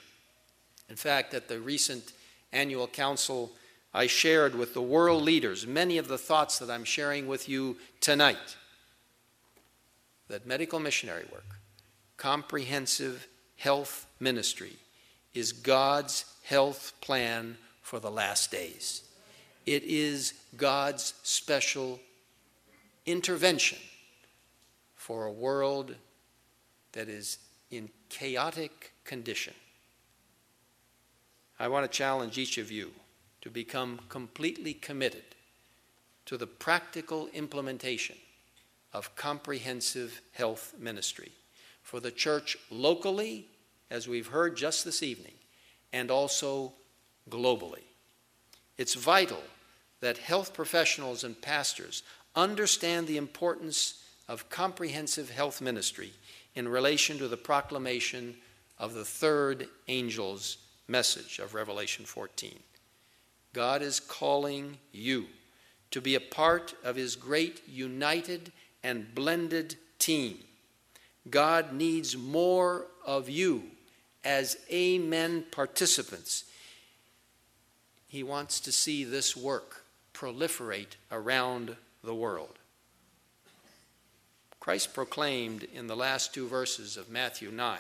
In 0.90 0.96
fact, 0.98 1.34
at 1.34 1.48
the 1.48 1.62
recent 1.62 2.12
annual 2.52 2.88
council, 2.88 3.52
I 3.94 4.08
shared 4.08 4.56
with 4.56 4.74
the 4.74 4.82
world 4.82 5.24
leaders 5.24 5.66
many 5.66 5.98
of 5.98 6.08
the 6.08 6.18
thoughts 6.18 6.60
that 6.60 6.70
I'm 6.70 6.84
sharing 6.84 7.28
with 7.28 7.48
you 7.48 7.78
tonight. 8.02 8.58
That 10.28 10.48
medical 10.48 10.80
missionary 10.80 11.26
work, 11.32 11.60
comprehensive 12.18 13.28
health 13.58 14.08
ministry, 14.20 14.74
is 15.34 15.54
God's 15.54 16.26
health 16.44 16.94
plan 17.00 17.58
for 17.82 18.00
the 18.00 18.12
last 18.12 18.52
days. 18.52 19.04
It 19.66 19.84
is 19.84 20.34
God's 20.58 21.14
special 21.24 22.00
intervention 23.06 23.78
for 25.02 25.26
a 25.26 25.32
world 25.32 25.96
that 26.92 27.10
is 27.10 27.40
in 27.72 27.90
chaotic 28.10 28.94
condition. 29.04 29.56
I 31.60 31.70
want 31.70 31.92
to 31.92 31.98
challenge 31.98 32.38
each 32.38 32.60
of 32.60 32.70
you 32.70 32.92
to 33.42 33.50
become 33.50 34.00
completely 34.10 34.76
committed 34.76 35.24
to 36.28 36.38
the 36.38 36.46
practical 36.46 37.30
implementation 37.34 38.16
of 38.94 39.16
comprehensive 39.16 40.22
health 40.34 40.76
ministry 40.78 41.32
for 41.82 42.00
the 42.00 42.12
church 42.12 42.56
locally, 42.70 43.48
as 43.90 44.08
we've 44.08 44.28
heard 44.28 44.56
just 44.56 44.86
this 44.86 45.02
evening, 45.02 45.34
and 45.92 46.12
also 46.12 46.74
globally. 47.28 47.86
It's 48.78 48.94
vital 48.94 49.42
that 50.00 50.20
health 50.20 50.54
professionals 50.54 51.24
and 51.24 51.42
pastors 51.42 52.04
understand 52.36 53.08
the 53.08 53.18
importance 53.18 54.01
of 54.32 54.50
comprehensive 54.50 55.30
health 55.30 55.60
ministry 55.60 56.13
in 56.56 56.65
relation 56.65 57.17
to 57.17 57.28
the 57.28 57.36
proclamation 57.36 58.34
of 58.80 58.94
the 58.94 59.04
third 59.04 59.67
angel's 59.89 60.58
message 60.88 61.38
of 61.39 61.54
Revelation 61.54 62.06
14. 62.06 62.58
God 63.52 63.82
is 63.82 64.00
calling 64.00 64.78
you 64.94 65.26
to 65.91 66.00
be 66.00 66.15
a 66.15 66.22
part 66.22 66.74
of 66.82 66.96
his 66.96 67.17
great 67.17 67.62
united 67.67 68.54
and 68.84 69.13
blended 69.13 69.76
team. 70.00 70.38
God 71.30 71.74
needs 71.74 72.15
more 72.15 72.88
of 73.06 73.28
you 73.28 73.63
as 74.24 74.56
Amen 74.72 75.44
participants. 75.52 76.46
He 78.08 78.24
wants 78.24 78.62
to 78.62 78.72
see 78.72 79.04
this 79.04 79.36
work 79.36 79.84
proliferate 80.13 80.96
around 81.12 81.76
the 82.02 82.15
world. 82.15 82.60
Christ 84.62 84.93
proclaimed 84.93 85.63
in 85.74 85.88
the 85.88 85.95
last 85.95 86.36
two 86.36 86.47
verses 86.47 86.95
of 86.95 87.10
Matthew 87.10 87.50
9, 87.50 87.80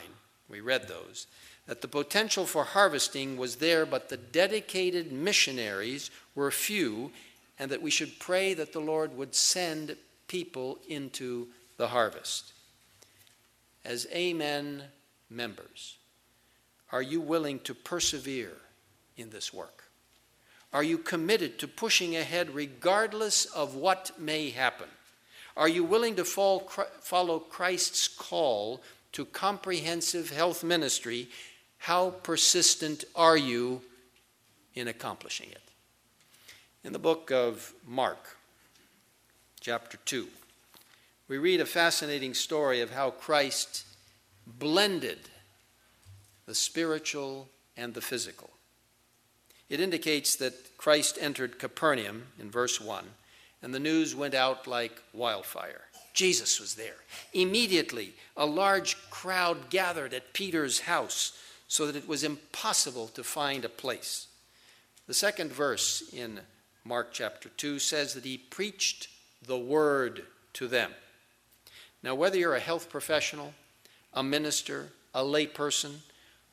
we 0.49 0.61
read 0.61 0.87
those, 0.87 1.27
that 1.67 1.81
the 1.81 1.87
potential 1.87 2.47
for 2.47 2.63
harvesting 2.63 3.37
was 3.37 3.57
there, 3.57 3.85
but 3.85 4.09
the 4.09 4.17
dedicated 4.17 5.11
missionaries 5.11 6.09
were 6.33 6.49
few, 6.49 7.11
and 7.59 7.69
that 7.69 7.83
we 7.83 7.91
should 7.91 8.17
pray 8.19 8.55
that 8.55 8.73
the 8.73 8.81
Lord 8.81 9.15
would 9.15 9.35
send 9.35 9.95
people 10.27 10.79
into 10.89 11.49
the 11.77 11.89
harvest. 11.89 12.51
As 13.85 14.07
Amen 14.11 14.83
members, 15.29 15.97
are 16.91 17.03
you 17.03 17.21
willing 17.21 17.59
to 17.59 17.75
persevere 17.75 18.57
in 19.17 19.29
this 19.29 19.53
work? 19.53 19.83
Are 20.73 20.83
you 20.83 20.97
committed 20.97 21.59
to 21.59 21.67
pushing 21.67 22.15
ahead 22.15 22.55
regardless 22.55 23.45
of 23.45 23.75
what 23.75 24.19
may 24.19 24.49
happen? 24.49 24.87
Are 25.57 25.67
you 25.67 25.83
willing 25.83 26.15
to 26.15 26.23
follow 26.25 27.39
Christ's 27.39 28.07
call 28.07 28.81
to 29.11 29.25
comprehensive 29.25 30.29
health 30.29 30.63
ministry? 30.63 31.29
How 31.77 32.11
persistent 32.11 33.03
are 33.15 33.37
you 33.37 33.81
in 34.75 34.87
accomplishing 34.87 35.49
it? 35.49 35.61
In 36.83 36.93
the 36.93 36.99
book 36.99 37.31
of 37.31 37.73
Mark, 37.85 38.37
chapter 39.59 39.97
2, 40.05 40.27
we 41.27 41.37
read 41.37 41.61
a 41.61 41.65
fascinating 41.65 42.33
story 42.33 42.81
of 42.81 42.91
how 42.91 43.11
Christ 43.11 43.85
blended 44.47 45.19
the 46.45 46.55
spiritual 46.55 47.49
and 47.77 47.93
the 47.93 48.01
physical. 48.01 48.49
It 49.69 49.79
indicates 49.79 50.35
that 50.37 50.77
Christ 50.77 51.17
entered 51.21 51.59
Capernaum 51.59 52.27
in 52.39 52.49
verse 52.49 52.81
1, 52.81 53.05
and 53.61 53.73
the 53.73 53.79
news 53.79 54.15
went 54.15 54.33
out 54.33 54.67
like 54.67 55.01
wildfire. 55.13 55.81
Jesus 56.13 56.59
was 56.59 56.75
there. 56.75 56.97
Immediately, 57.33 58.13
a 58.35 58.45
large 58.45 58.97
crowd 59.09 59.69
gathered 59.69 60.13
at 60.13 60.33
Peter's 60.33 60.81
house 60.81 61.37
so 61.67 61.85
that 61.87 61.95
it 61.95 62.07
was 62.07 62.23
impossible 62.23 63.07
to 63.09 63.23
find 63.23 63.63
a 63.63 63.69
place. 63.69 64.27
The 65.07 65.13
second 65.13 65.51
verse 65.51 66.03
in 66.13 66.39
Mark 66.83 67.09
chapter 67.13 67.49
2 67.49 67.79
says 67.79 68.13
that 68.13 68.25
he 68.25 68.37
preached 68.37 69.07
the 69.45 69.57
word 69.57 70.23
to 70.53 70.67
them. 70.67 70.91
Now, 72.03 72.15
whether 72.15 72.37
you're 72.37 72.55
a 72.55 72.59
health 72.59 72.89
professional, 72.89 73.53
a 74.13 74.23
minister, 74.23 74.89
a 75.13 75.21
layperson, 75.21 75.97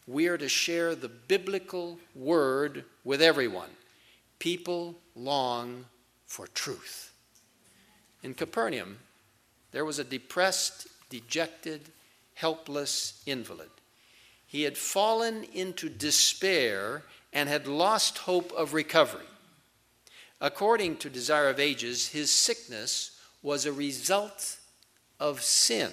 we 0.06 0.28
are 0.28 0.38
to 0.38 0.48
share 0.48 0.94
the 0.94 1.08
biblical 1.08 1.98
word 2.14 2.84
with 3.04 3.20
everyone. 3.20 3.70
People 4.38 4.94
long 5.14 5.84
for 6.28 6.46
truth. 6.46 7.12
In 8.22 8.34
Capernaum, 8.34 8.98
there 9.72 9.84
was 9.84 9.98
a 9.98 10.04
depressed, 10.04 10.86
dejected, 11.10 11.80
helpless 12.34 13.20
invalid. 13.26 13.70
He 14.46 14.62
had 14.62 14.78
fallen 14.78 15.42
into 15.52 15.88
despair 15.88 17.02
and 17.32 17.48
had 17.48 17.66
lost 17.66 18.18
hope 18.18 18.52
of 18.52 18.74
recovery. 18.74 19.26
According 20.40 20.98
to 20.98 21.10
Desire 21.10 21.48
of 21.48 21.58
Ages, 21.58 22.08
his 22.08 22.30
sickness 22.30 23.20
was 23.42 23.66
a 23.66 23.72
result 23.72 24.58
of 25.18 25.42
sin. 25.42 25.90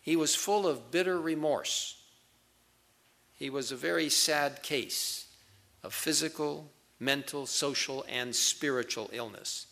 He 0.00 0.16
was 0.16 0.34
full 0.34 0.66
of 0.66 0.90
bitter 0.90 1.20
remorse 1.20 1.96
he 3.44 3.50
was 3.50 3.72
a 3.72 3.76
very 3.76 4.08
sad 4.08 4.62
case 4.62 5.26
of 5.82 5.92
physical, 5.92 6.70
mental, 7.00 7.46
social, 7.46 8.04
and 8.08 8.34
spiritual 8.34 9.10
illness. 9.12 9.66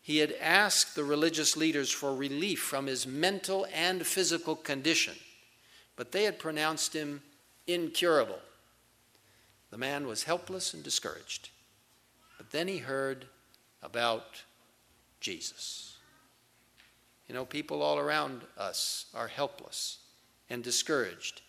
He 0.00 0.18
had 0.18 0.34
asked 0.40 0.94
the 0.94 1.04
religious 1.04 1.56
leaders 1.56 1.90
for 1.90 2.14
relief 2.14 2.60
from 2.60 2.86
his 2.86 3.06
mental 3.06 3.66
and 3.72 4.04
physical 4.04 4.56
condition, 4.56 5.14
but 5.96 6.12
they 6.12 6.24
had 6.24 6.38
pronounced 6.38 6.92
him 6.92 7.22
incurable. 7.66 8.40
The 9.70 9.78
man 9.78 10.06
was 10.06 10.24
helpless 10.24 10.74
and 10.74 10.82
discouraged. 10.82 11.50
But 12.36 12.50
then 12.50 12.68
he 12.68 12.78
heard 12.78 13.26
about 13.82 14.42
Jesus. 15.20 15.96
You 17.28 17.34
know, 17.34 17.44
people 17.44 17.80
all 17.80 17.98
around 17.98 18.42
us 18.58 19.06
are 19.14 19.28
helpless 19.28 19.98
and 20.50 20.62
discouraged 20.62 21.40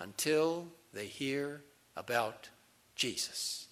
until 0.00 0.66
they 0.92 1.06
hear 1.06 1.62
about 1.96 2.48
Jesus. 2.96 3.68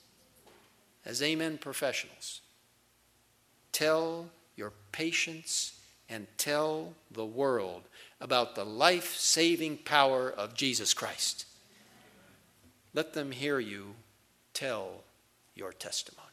As 1.09 1.23
Amen 1.23 1.57
professionals, 1.57 2.43
tell 3.73 4.29
your 4.57 4.75
patients 4.93 5.81
and 6.07 6.27
tell 6.37 6.93
the 7.11 7.25
world 7.25 7.85
about 8.21 8.55
the 8.55 8.65
life 8.65 9.17
saving 9.17 9.79
power 9.79 10.31
of 10.31 10.53
Jesus 10.53 10.93
Christ. 10.93 11.47
Let 12.93 13.15
them 13.15 13.33
hear 13.33 13.59
you 13.59 13.95
tell 14.53 15.03
your 15.55 15.73
testimony. 15.73 16.27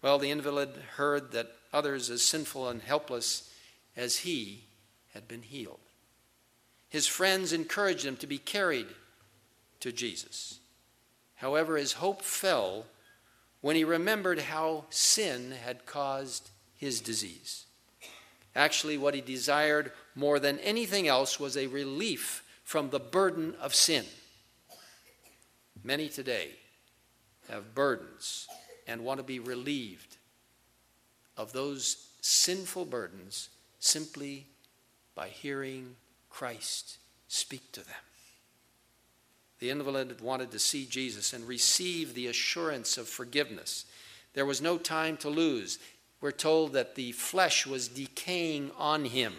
Well, 0.00 0.20
the 0.20 0.30
invalid 0.30 0.70
heard 0.96 1.32
that 1.32 1.50
others 1.72 2.10
as 2.10 2.22
sinful 2.22 2.68
and 2.68 2.80
helpless 2.80 3.52
as 3.96 4.18
he 4.18 4.62
had 5.12 5.26
been 5.26 5.42
healed. 5.42 5.80
His 6.88 7.08
friends 7.08 7.52
encouraged 7.52 8.04
him 8.04 8.16
to 8.18 8.28
be 8.28 8.38
carried 8.38 8.86
to 9.80 9.90
Jesus. 9.90 10.60
However, 11.34 11.76
his 11.76 11.94
hope 11.94 12.22
fell 12.22 12.86
when 13.60 13.76
he 13.76 13.84
remembered 13.84 14.38
how 14.40 14.84
sin 14.90 15.52
had 15.52 15.86
caused 15.86 16.50
his 16.76 17.00
disease. 17.00 17.64
Actually, 18.54 18.98
what 18.98 19.14
he 19.14 19.20
desired 19.20 19.92
more 20.14 20.38
than 20.38 20.58
anything 20.60 21.06
else 21.06 21.38
was 21.38 21.56
a 21.56 21.66
relief 21.66 22.44
from 22.64 22.90
the 22.90 23.00
burden 23.00 23.54
of 23.60 23.74
sin. 23.74 24.04
Many 25.82 26.08
today 26.08 26.50
have 27.48 27.74
burdens 27.74 28.46
and 28.86 29.04
want 29.04 29.18
to 29.18 29.24
be 29.24 29.38
relieved 29.38 30.16
of 31.36 31.52
those 31.52 32.08
sinful 32.20 32.84
burdens 32.84 33.48
simply 33.78 34.46
by 35.14 35.28
hearing 35.28 35.96
Christ 36.30 36.98
speak 37.28 37.72
to 37.72 37.80
them. 37.80 38.07
The 39.60 39.70
invalid 39.70 40.20
wanted 40.20 40.50
to 40.52 40.58
see 40.58 40.86
Jesus 40.86 41.32
and 41.32 41.46
receive 41.46 42.14
the 42.14 42.28
assurance 42.28 42.96
of 42.96 43.08
forgiveness. 43.08 43.84
There 44.34 44.46
was 44.46 44.62
no 44.62 44.78
time 44.78 45.16
to 45.18 45.28
lose. 45.28 45.78
We're 46.20 46.30
told 46.30 46.72
that 46.72 46.94
the 46.94 47.12
flesh 47.12 47.66
was 47.66 47.88
decaying 47.88 48.70
on 48.78 49.04
him. 49.04 49.34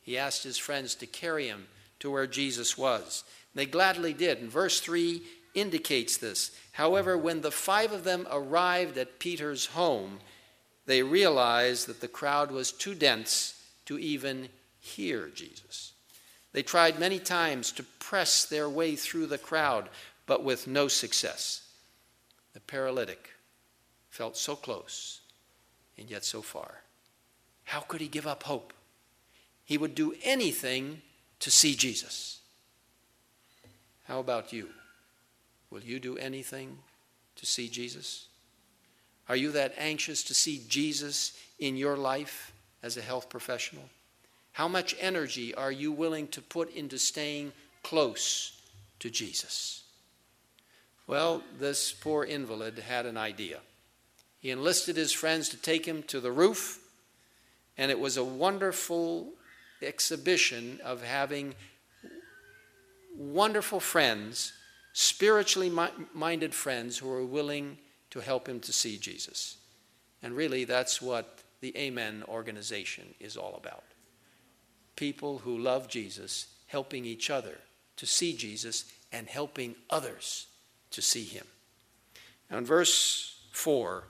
He 0.00 0.18
asked 0.18 0.42
his 0.42 0.58
friends 0.58 0.94
to 0.96 1.06
carry 1.06 1.46
him 1.46 1.66
to 2.00 2.10
where 2.10 2.26
Jesus 2.26 2.78
was. 2.78 3.24
They 3.54 3.66
gladly 3.66 4.14
did. 4.14 4.38
And 4.38 4.50
verse 4.50 4.80
3 4.80 5.22
indicates 5.54 6.16
this. 6.16 6.50
However, 6.72 7.18
when 7.18 7.40
the 7.40 7.50
five 7.50 7.92
of 7.92 8.04
them 8.04 8.26
arrived 8.30 8.98
at 8.98 9.18
Peter's 9.18 9.66
home, 9.66 10.20
they 10.86 11.02
realized 11.02 11.86
that 11.86 12.00
the 12.00 12.08
crowd 12.08 12.50
was 12.50 12.72
too 12.72 12.94
dense 12.94 13.60
to 13.86 13.98
even 13.98 14.48
hear 14.80 15.28
Jesus. 15.28 15.92
They 16.58 16.64
tried 16.64 16.98
many 16.98 17.20
times 17.20 17.70
to 17.70 17.84
press 17.84 18.44
their 18.44 18.68
way 18.68 18.96
through 18.96 19.26
the 19.26 19.38
crowd, 19.38 19.88
but 20.26 20.42
with 20.42 20.66
no 20.66 20.88
success. 20.88 21.62
The 22.52 22.58
paralytic 22.58 23.30
felt 24.10 24.36
so 24.36 24.56
close 24.56 25.20
and 25.96 26.10
yet 26.10 26.24
so 26.24 26.42
far. 26.42 26.82
How 27.62 27.78
could 27.78 28.00
he 28.00 28.08
give 28.08 28.26
up 28.26 28.42
hope? 28.42 28.72
He 29.64 29.78
would 29.78 29.94
do 29.94 30.16
anything 30.24 31.02
to 31.38 31.48
see 31.48 31.76
Jesus. 31.76 32.40
How 34.08 34.18
about 34.18 34.52
you? 34.52 34.70
Will 35.70 35.82
you 35.82 36.00
do 36.00 36.18
anything 36.18 36.78
to 37.36 37.46
see 37.46 37.68
Jesus? 37.68 38.26
Are 39.28 39.36
you 39.36 39.52
that 39.52 39.76
anxious 39.78 40.24
to 40.24 40.34
see 40.34 40.64
Jesus 40.68 41.38
in 41.60 41.76
your 41.76 41.96
life 41.96 42.52
as 42.82 42.96
a 42.96 43.00
health 43.00 43.28
professional? 43.28 43.88
How 44.58 44.66
much 44.66 44.96
energy 44.98 45.54
are 45.54 45.70
you 45.70 45.92
willing 45.92 46.26
to 46.28 46.42
put 46.42 46.74
into 46.74 46.98
staying 46.98 47.52
close 47.84 48.60
to 48.98 49.08
Jesus. 49.08 49.84
Well, 51.06 51.44
this 51.60 51.92
poor 51.92 52.24
invalid 52.24 52.76
had 52.80 53.06
an 53.06 53.16
idea. 53.16 53.60
He 54.40 54.50
enlisted 54.50 54.96
his 54.96 55.12
friends 55.12 55.48
to 55.50 55.56
take 55.56 55.86
him 55.86 56.02
to 56.08 56.18
the 56.18 56.32
roof, 56.32 56.80
and 57.76 57.92
it 57.92 58.00
was 58.00 58.16
a 58.16 58.24
wonderful 58.24 59.28
exhibition 59.80 60.80
of 60.84 61.04
having 61.04 61.54
wonderful 63.16 63.78
friends, 63.78 64.52
spiritually 64.92 65.70
minded 66.12 66.52
friends 66.52 66.98
who 66.98 67.06
were 67.06 67.24
willing 67.24 67.78
to 68.10 68.18
help 68.18 68.48
him 68.48 68.58
to 68.58 68.72
see 68.72 68.98
Jesus. 68.98 69.56
And 70.20 70.34
really, 70.34 70.64
that's 70.64 71.00
what 71.00 71.44
the 71.60 71.78
Amen 71.78 72.24
organization 72.26 73.14
is 73.20 73.36
all 73.36 73.54
about. 73.54 73.84
People 74.98 75.38
who 75.38 75.56
love 75.56 75.86
Jesus 75.86 76.48
helping 76.66 77.04
each 77.04 77.30
other 77.30 77.58
to 77.96 78.04
see 78.04 78.36
Jesus 78.36 78.84
and 79.12 79.28
helping 79.28 79.76
others 79.88 80.48
to 80.90 81.00
see 81.00 81.22
him. 81.22 81.46
Now, 82.50 82.58
in 82.58 82.64
verse 82.64 83.38
4, 83.52 84.02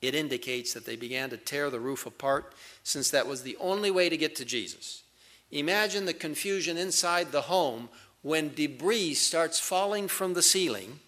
it 0.00 0.14
indicates 0.14 0.72
that 0.72 0.86
they 0.86 0.96
began 0.96 1.28
to 1.28 1.36
tear 1.36 1.68
the 1.68 1.78
roof 1.78 2.06
apart 2.06 2.54
since 2.84 3.10
that 3.10 3.26
was 3.26 3.42
the 3.42 3.58
only 3.60 3.90
way 3.90 4.08
to 4.08 4.16
get 4.16 4.34
to 4.36 4.46
Jesus. 4.46 5.02
Imagine 5.50 6.06
the 6.06 6.14
confusion 6.14 6.78
inside 6.78 7.30
the 7.30 7.42
home 7.42 7.90
when 8.22 8.54
debris 8.54 9.12
starts 9.12 9.60
falling 9.60 10.08
from 10.08 10.32
the 10.32 10.42
ceiling 10.42 11.00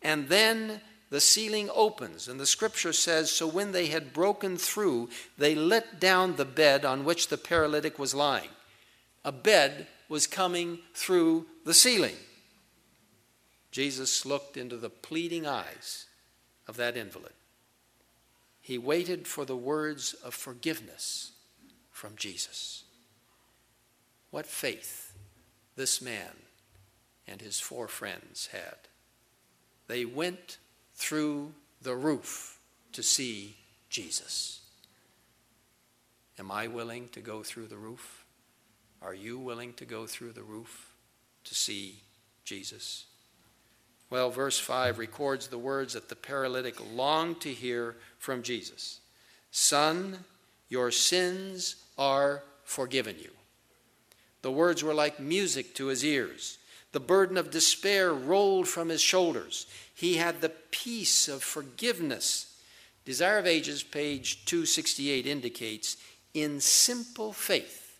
and 0.00 0.30
then 0.30 0.80
the 1.10 1.20
ceiling 1.20 1.68
opens. 1.74 2.28
And 2.28 2.40
the 2.40 2.46
scripture 2.46 2.92
says 2.92 3.30
So 3.30 3.46
when 3.46 3.72
they 3.72 3.86
had 3.86 4.12
broken 4.12 4.56
through, 4.56 5.10
they 5.36 5.54
let 5.54 6.00
down 6.00 6.36
the 6.36 6.44
bed 6.44 6.84
on 6.84 7.04
which 7.04 7.28
the 7.28 7.38
paralytic 7.38 7.98
was 7.98 8.14
lying. 8.14 8.50
A 9.24 9.32
bed 9.32 9.86
was 10.08 10.26
coming 10.26 10.78
through 10.94 11.46
the 11.64 11.74
ceiling. 11.74 12.16
Jesus 13.70 14.24
looked 14.24 14.56
into 14.56 14.76
the 14.76 14.90
pleading 14.90 15.46
eyes 15.46 16.06
of 16.66 16.76
that 16.76 16.96
invalid. 16.96 17.32
He 18.60 18.78
waited 18.78 19.26
for 19.26 19.44
the 19.44 19.56
words 19.56 20.14
of 20.14 20.34
forgiveness 20.34 21.32
from 21.90 22.16
Jesus. 22.16 22.84
What 24.30 24.46
faith 24.46 25.12
this 25.76 26.00
man 26.02 26.36
and 27.26 27.40
his 27.40 27.60
four 27.60 27.88
friends 27.88 28.48
had. 28.52 28.76
They 29.86 30.04
went 30.04 30.58
through 31.00 31.52
the 31.80 31.96
roof 31.96 32.58
to 32.92 33.02
see 33.02 33.56
Jesus. 33.88 34.60
Am 36.38 36.50
I 36.50 36.66
willing 36.66 37.08
to 37.08 37.20
go 37.20 37.42
through 37.42 37.68
the 37.68 37.78
roof? 37.78 38.24
Are 39.00 39.14
you 39.14 39.38
willing 39.38 39.72
to 39.74 39.86
go 39.86 40.06
through 40.06 40.32
the 40.32 40.42
roof 40.42 40.92
to 41.44 41.54
see 41.54 42.02
Jesus? 42.44 43.06
Well, 44.10 44.30
verse 44.30 44.58
5 44.58 44.98
records 44.98 45.48
the 45.48 45.58
words 45.58 45.94
that 45.94 46.10
the 46.10 46.16
paralytic 46.16 46.76
longed 46.94 47.40
to 47.40 47.50
hear 47.50 47.96
from 48.18 48.42
Jesus 48.42 49.00
Son, 49.50 50.18
your 50.68 50.90
sins 50.90 51.76
are 51.96 52.42
forgiven 52.62 53.16
you. 53.18 53.30
The 54.42 54.52
words 54.52 54.84
were 54.84 54.94
like 54.94 55.18
music 55.18 55.74
to 55.76 55.86
his 55.86 56.04
ears. 56.04 56.58
The 56.92 57.00
burden 57.00 57.36
of 57.36 57.50
despair 57.50 58.12
rolled 58.12 58.66
from 58.68 58.88
his 58.88 59.00
shoulders. 59.00 59.66
He 59.94 60.16
had 60.16 60.40
the 60.40 60.48
peace 60.48 61.28
of 61.28 61.42
forgiveness. 61.42 62.58
Desire 63.04 63.38
of 63.38 63.46
Ages, 63.46 63.82
page 63.82 64.44
268, 64.44 65.26
indicates 65.26 65.96
in 66.34 66.60
simple 66.60 67.32
faith, 67.32 67.98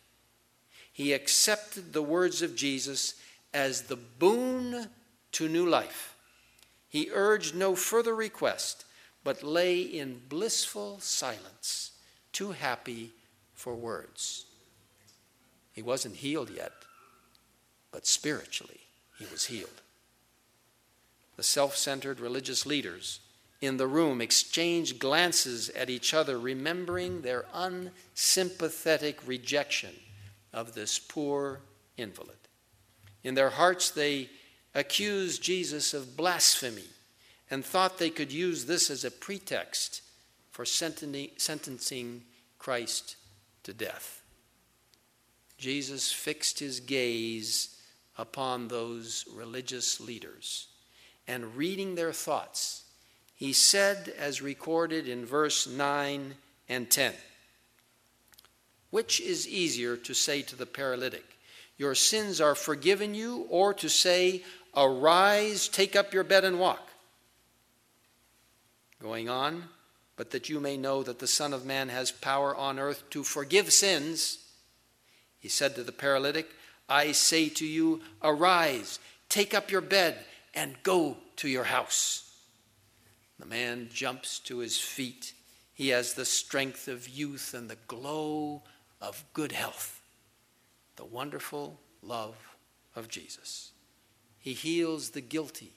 he 0.93 1.13
accepted 1.13 1.93
the 1.93 2.03
words 2.03 2.43
of 2.43 2.55
Jesus 2.55 3.15
as 3.55 3.83
the 3.83 3.97
boon 3.97 4.89
to 5.33 5.49
new 5.49 5.67
life. 5.67 6.15
He 6.89 7.11
urged 7.13 7.55
no 7.55 7.75
further 7.75 8.15
request, 8.15 8.85
but 9.25 9.43
lay 9.43 9.81
in 9.81 10.21
blissful 10.29 11.01
silence, 11.01 11.93
too 12.33 12.53
happy 12.53 13.13
for 13.55 13.75
words. 13.75 14.47
He 15.73 15.83
wasn't 15.83 16.17
healed 16.17 16.51
yet, 16.51 16.73
but 17.93 18.07
spiritually 18.07 18.80
he 19.21 19.27
was 19.31 19.45
healed. 19.45 19.83
The 21.37 21.43
self 21.45 21.77
centered 21.77 22.19
religious 22.19 22.67
leaders 22.67 23.21
in 23.61 23.77
the 23.77 23.87
room 23.87 24.21
exchanged 24.21 24.99
glances 24.99 25.69
at 25.71 25.91
each 25.91 26.15
other, 26.15 26.39
remembering 26.39 27.21
their 27.21 27.45
unsympathetic 27.53 29.21
rejection 29.27 29.95
of 30.53 30.75
this 30.75 30.99
poor 30.99 31.61
invalid. 31.97 32.37
In 33.23 33.35
their 33.35 33.51
hearts, 33.51 33.91
they 33.91 34.31
accused 34.75 35.43
Jesus 35.43 35.93
of 35.93 36.17
blasphemy 36.17 36.89
and 37.51 37.65
thought 37.65 37.99
they 37.99 38.11
could 38.11 38.33
use 38.33 38.65
this 38.65 38.91
as 38.91 39.05
a 39.05 39.11
pretext 39.11 40.03
for 40.51 40.65
sentencing 40.65 42.23
Christ 42.59 43.17
to 43.65 43.75
death. 43.75 44.23
Jesus 45.59 46.11
fixed 46.11 46.61
his 46.61 46.81
gaze 46.81 47.77
upon 48.21 48.69
those 48.69 49.25
religious 49.33 49.99
leaders 49.99 50.69
and 51.27 51.57
reading 51.57 51.95
their 51.95 52.13
thoughts, 52.13 52.85
he 53.35 53.55
said, 53.55 54.13
as 54.19 54.43
recorded 54.43 55.09
in 55.09 55.25
verse 55.25 55.67
9 55.67 56.35
and 56.69 56.91
10, 56.91 57.15
Which 58.91 59.21
is 59.21 59.49
easier 59.49 59.97
to 59.97 60.13
say 60.13 60.43
to 60.43 60.55
the 60.55 60.67
paralytic, 60.67 61.39
Your 61.79 61.95
sins 61.95 62.43
are 62.43 62.55
forgiven 62.55 63.15
you, 63.15 63.47
or 63.49 63.73
to 63.75 63.89
say, 63.89 64.45
Arise, 64.77 65.67
take 65.67 65.97
up 65.97 66.13
your 66.13 66.25
bed 66.25 66.45
and 66.45 66.61
walk? 66.61 66.87
Going 69.01 69.31
on, 69.31 69.65
but 70.17 70.31
that 70.33 70.51
you 70.51 70.61
may 70.61 70.77
know 70.77 71.03
that 71.03 71.21
the 71.21 71.27
Son 71.27 71.55
of 71.55 71.65
Man 71.65 71.89
has 71.89 72.11
power 72.11 72.55
on 72.55 72.79
earth 72.79 73.09
to 73.11 73.25
forgive 73.25 73.73
sins, 73.73 74.45
he 75.39 75.49
said 75.49 75.75
to 75.77 75.83
the 75.83 75.93
paralytic, 75.93 76.51
I 76.91 77.13
say 77.13 77.49
to 77.51 77.65
you, 77.65 78.01
arise, 78.21 78.99
take 79.29 79.55
up 79.55 79.71
your 79.71 79.81
bed, 79.81 80.19
and 80.55 80.77
go 80.83 81.17
to 81.37 81.49
your 81.49 81.65
house. 81.65 82.35
The 83.39 83.47
man 83.47 83.89
jumps 83.93 84.41
to 84.41 84.59
his 84.59 84.79
feet. 84.79 85.33
He 85.73 85.89
has 85.89 86.13
the 86.13 86.25
strength 86.25 86.89
of 86.89 87.09
youth 87.09 87.55
and 87.55 87.71
the 87.71 87.79
glow 87.87 88.63
of 89.01 89.25
good 89.33 89.53
health, 89.53 90.03
the 90.97 91.05
wonderful 91.05 91.79
love 92.03 92.37
of 92.97 93.09
Jesus. 93.09 93.71
He 94.39 94.53
heals 94.53 95.11
the 95.11 95.21
guilty 95.21 95.73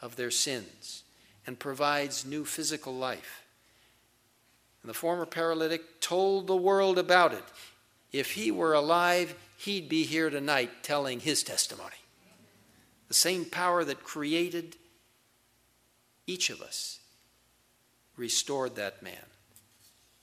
of 0.00 0.16
their 0.16 0.30
sins 0.30 1.02
and 1.46 1.58
provides 1.58 2.24
new 2.24 2.44
physical 2.44 2.94
life. 2.94 3.42
And 4.82 4.88
the 4.88 4.94
former 4.94 5.26
paralytic 5.26 6.00
told 6.00 6.46
the 6.46 6.56
world 6.56 6.98
about 6.98 7.32
it. 7.32 7.44
If 8.12 8.32
he 8.32 8.50
were 8.50 8.74
alive, 8.74 9.34
he'd 9.62 9.88
be 9.88 10.02
here 10.02 10.28
tonight 10.28 10.82
telling 10.82 11.20
his 11.20 11.42
testimony. 11.42 11.94
The 13.08 13.14
same 13.14 13.44
power 13.44 13.84
that 13.84 14.02
created 14.02 14.76
each 16.26 16.50
of 16.50 16.60
us 16.60 16.98
restored 18.16 18.74
that 18.76 19.02
man. 19.02 19.14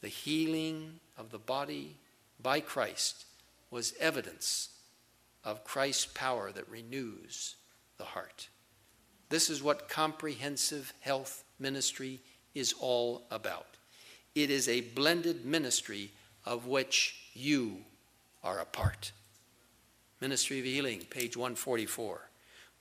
The 0.02 0.10
healing 0.10 1.00
of 1.18 1.30
the 1.32 1.40
body 1.40 1.98
by 2.42 2.60
Christ 2.60 3.26
was 3.72 3.94
evidence 4.00 4.70
of 5.44 5.64
Christ's 5.64 6.08
power 6.08 6.52
that 6.52 6.70
renews 6.70 7.56
the 7.98 8.06
heart. 8.06 8.50
This 9.30 9.50
is 9.50 9.64
what 9.64 9.88
comprehensive 9.88 10.94
health 11.00 11.44
ministry 11.60 12.20
is 12.56 12.74
all 12.80 13.24
about. 13.32 13.78
It 14.36 14.50
is 14.50 14.68
a 14.68 14.82
blended 14.82 15.46
ministry 15.46 16.12
of 16.46 16.68
which 16.68 17.30
you 17.34 17.78
are 18.44 18.60
a 18.60 18.66
part. 18.66 19.12
Ministry 20.22 20.60
of 20.60 20.66
Healing, 20.66 21.02
page 21.10 21.38
144. 21.38 22.30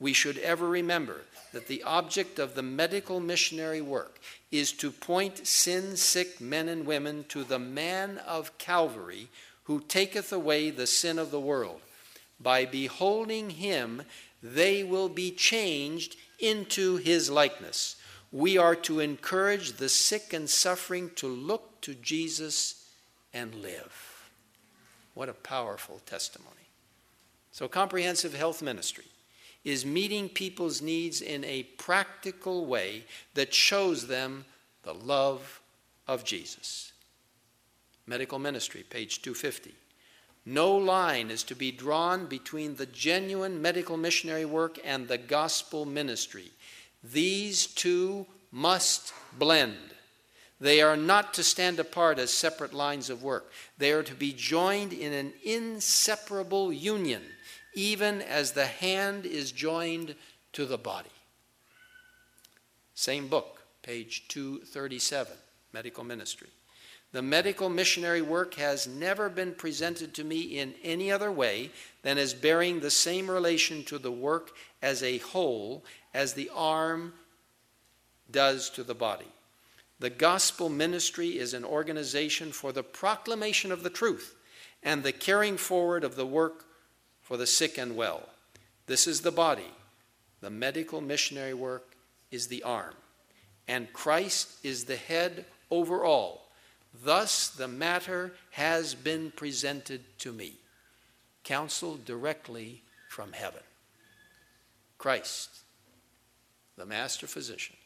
We 0.00 0.12
should 0.12 0.38
ever 0.38 0.68
remember 0.68 1.22
that 1.52 1.66
the 1.68 1.82
object 1.82 2.38
of 2.38 2.54
the 2.54 2.62
medical 2.62 3.20
missionary 3.20 3.80
work 3.80 4.20
is 4.50 4.72
to 4.72 4.90
point 4.90 5.46
sin 5.46 5.96
sick 5.96 6.40
men 6.40 6.68
and 6.68 6.86
women 6.86 7.24
to 7.28 7.44
the 7.44 7.58
man 7.58 8.18
of 8.18 8.56
Calvary 8.58 9.28
who 9.64 9.80
taketh 9.80 10.32
away 10.32 10.70
the 10.70 10.86
sin 10.86 11.18
of 11.18 11.30
the 11.30 11.40
world. 11.40 11.80
By 12.40 12.64
beholding 12.64 13.50
him, 13.50 14.02
they 14.42 14.82
will 14.82 15.08
be 15.08 15.30
changed 15.30 16.16
into 16.38 16.96
his 16.96 17.30
likeness. 17.30 17.96
We 18.30 18.58
are 18.58 18.76
to 18.76 19.00
encourage 19.00 19.72
the 19.72 19.88
sick 19.88 20.32
and 20.32 20.48
suffering 20.48 21.10
to 21.16 21.26
look 21.26 21.80
to 21.82 21.94
Jesus 21.94 22.88
and 23.32 23.54
live. 23.56 24.30
What 25.14 25.28
a 25.28 25.34
powerful 25.34 26.00
testimony. 26.06 26.57
So, 27.58 27.66
comprehensive 27.66 28.34
health 28.34 28.62
ministry 28.62 29.06
is 29.64 29.84
meeting 29.84 30.28
people's 30.28 30.80
needs 30.80 31.20
in 31.20 31.42
a 31.42 31.64
practical 31.64 32.66
way 32.66 33.02
that 33.34 33.52
shows 33.52 34.06
them 34.06 34.44
the 34.84 34.94
love 34.94 35.60
of 36.06 36.22
Jesus. 36.22 36.92
Medical 38.06 38.38
ministry, 38.38 38.84
page 38.88 39.22
250. 39.22 39.74
No 40.46 40.76
line 40.76 41.32
is 41.32 41.42
to 41.42 41.56
be 41.56 41.72
drawn 41.72 42.26
between 42.26 42.76
the 42.76 42.86
genuine 42.86 43.60
medical 43.60 43.96
missionary 43.96 44.44
work 44.44 44.78
and 44.84 45.08
the 45.08 45.18
gospel 45.18 45.84
ministry. 45.84 46.52
These 47.02 47.66
two 47.66 48.24
must 48.52 49.12
blend. 49.36 49.74
They 50.60 50.80
are 50.80 50.96
not 50.96 51.34
to 51.34 51.42
stand 51.42 51.78
apart 51.78 52.18
as 52.18 52.32
separate 52.32 52.74
lines 52.74 53.10
of 53.10 53.22
work. 53.22 53.50
They 53.78 53.92
are 53.92 54.02
to 54.04 54.14
be 54.14 54.32
joined 54.32 54.92
in 54.92 55.12
an 55.12 55.32
inseparable 55.44 56.72
union, 56.72 57.22
even 57.74 58.20
as 58.22 58.52
the 58.52 58.66
hand 58.66 59.26
is 59.26 59.52
joined 59.52 60.14
to 60.52 60.66
the 60.66 60.78
body. 60.78 61.10
Same 62.94 63.28
book, 63.28 63.62
page 63.82 64.26
237, 64.28 65.32
Medical 65.72 66.04
Ministry. 66.04 66.48
The 67.12 67.22
medical 67.22 67.70
missionary 67.70 68.20
work 68.20 68.54
has 68.54 68.86
never 68.86 69.30
been 69.30 69.54
presented 69.54 70.12
to 70.14 70.24
me 70.24 70.58
in 70.58 70.74
any 70.82 71.10
other 71.10 71.32
way 71.32 71.70
than 72.02 72.18
as 72.18 72.34
bearing 72.34 72.80
the 72.80 72.90
same 72.90 73.30
relation 73.30 73.82
to 73.84 73.98
the 73.98 74.12
work 74.12 74.50
as 74.82 75.02
a 75.02 75.18
whole 75.18 75.84
as 76.12 76.34
the 76.34 76.50
arm 76.54 77.14
does 78.30 78.68
to 78.70 78.82
the 78.82 78.94
body. 78.94 79.28
The 80.00 80.10
gospel 80.10 80.68
ministry 80.68 81.38
is 81.38 81.54
an 81.54 81.64
organization 81.64 82.52
for 82.52 82.72
the 82.72 82.82
proclamation 82.82 83.72
of 83.72 83.82
the 83.82 83.90
truth 83.90 84.34
and 84.82 85.02
the 85.02 85.12
carrying 85.12 85.56
forward 85.56 86.04
of 86.04 86.14
the 86.14 86.26
work 86.26 86.66
for 87.28 87.36
the 87.36 87.46
sick 87.46 87.76
and 87.76 87.94
well. 87.94 88.22
This 88.86 89.06
is 89.06 89.20
the 89.20 89.30
body. 89.30 89.70
The 90.40 90.48
medical 90.48 91.02
missionary 91.02 91.52
work 91.52 91.94
is 92.30 92.46
the 92.46 92.62
arm. 92.62 92.94
And 93.68 93.92
Christ 93.92 94.48
is 94.64 94.84
the 94.84 94.96
head 94.96 95.44
over 95.70 96.06
all. 96.06 96.48
Thus, 97.04 97.50
the 97.50 97.68
matter 97.68 98.32
has 98.52 98.94
been 98.94 99.30
presented 99.30 100.00
to 100.20 100.32
me, 100.32 100.54
counseled 101.44 102.06
directly 102.06 102.80
from 103.10 103.32
heaven. 103.32 103.60
Christ, 104.96 105.50
the 106.78 106.86
master 106.86 107.26
physician, 107.26 107.76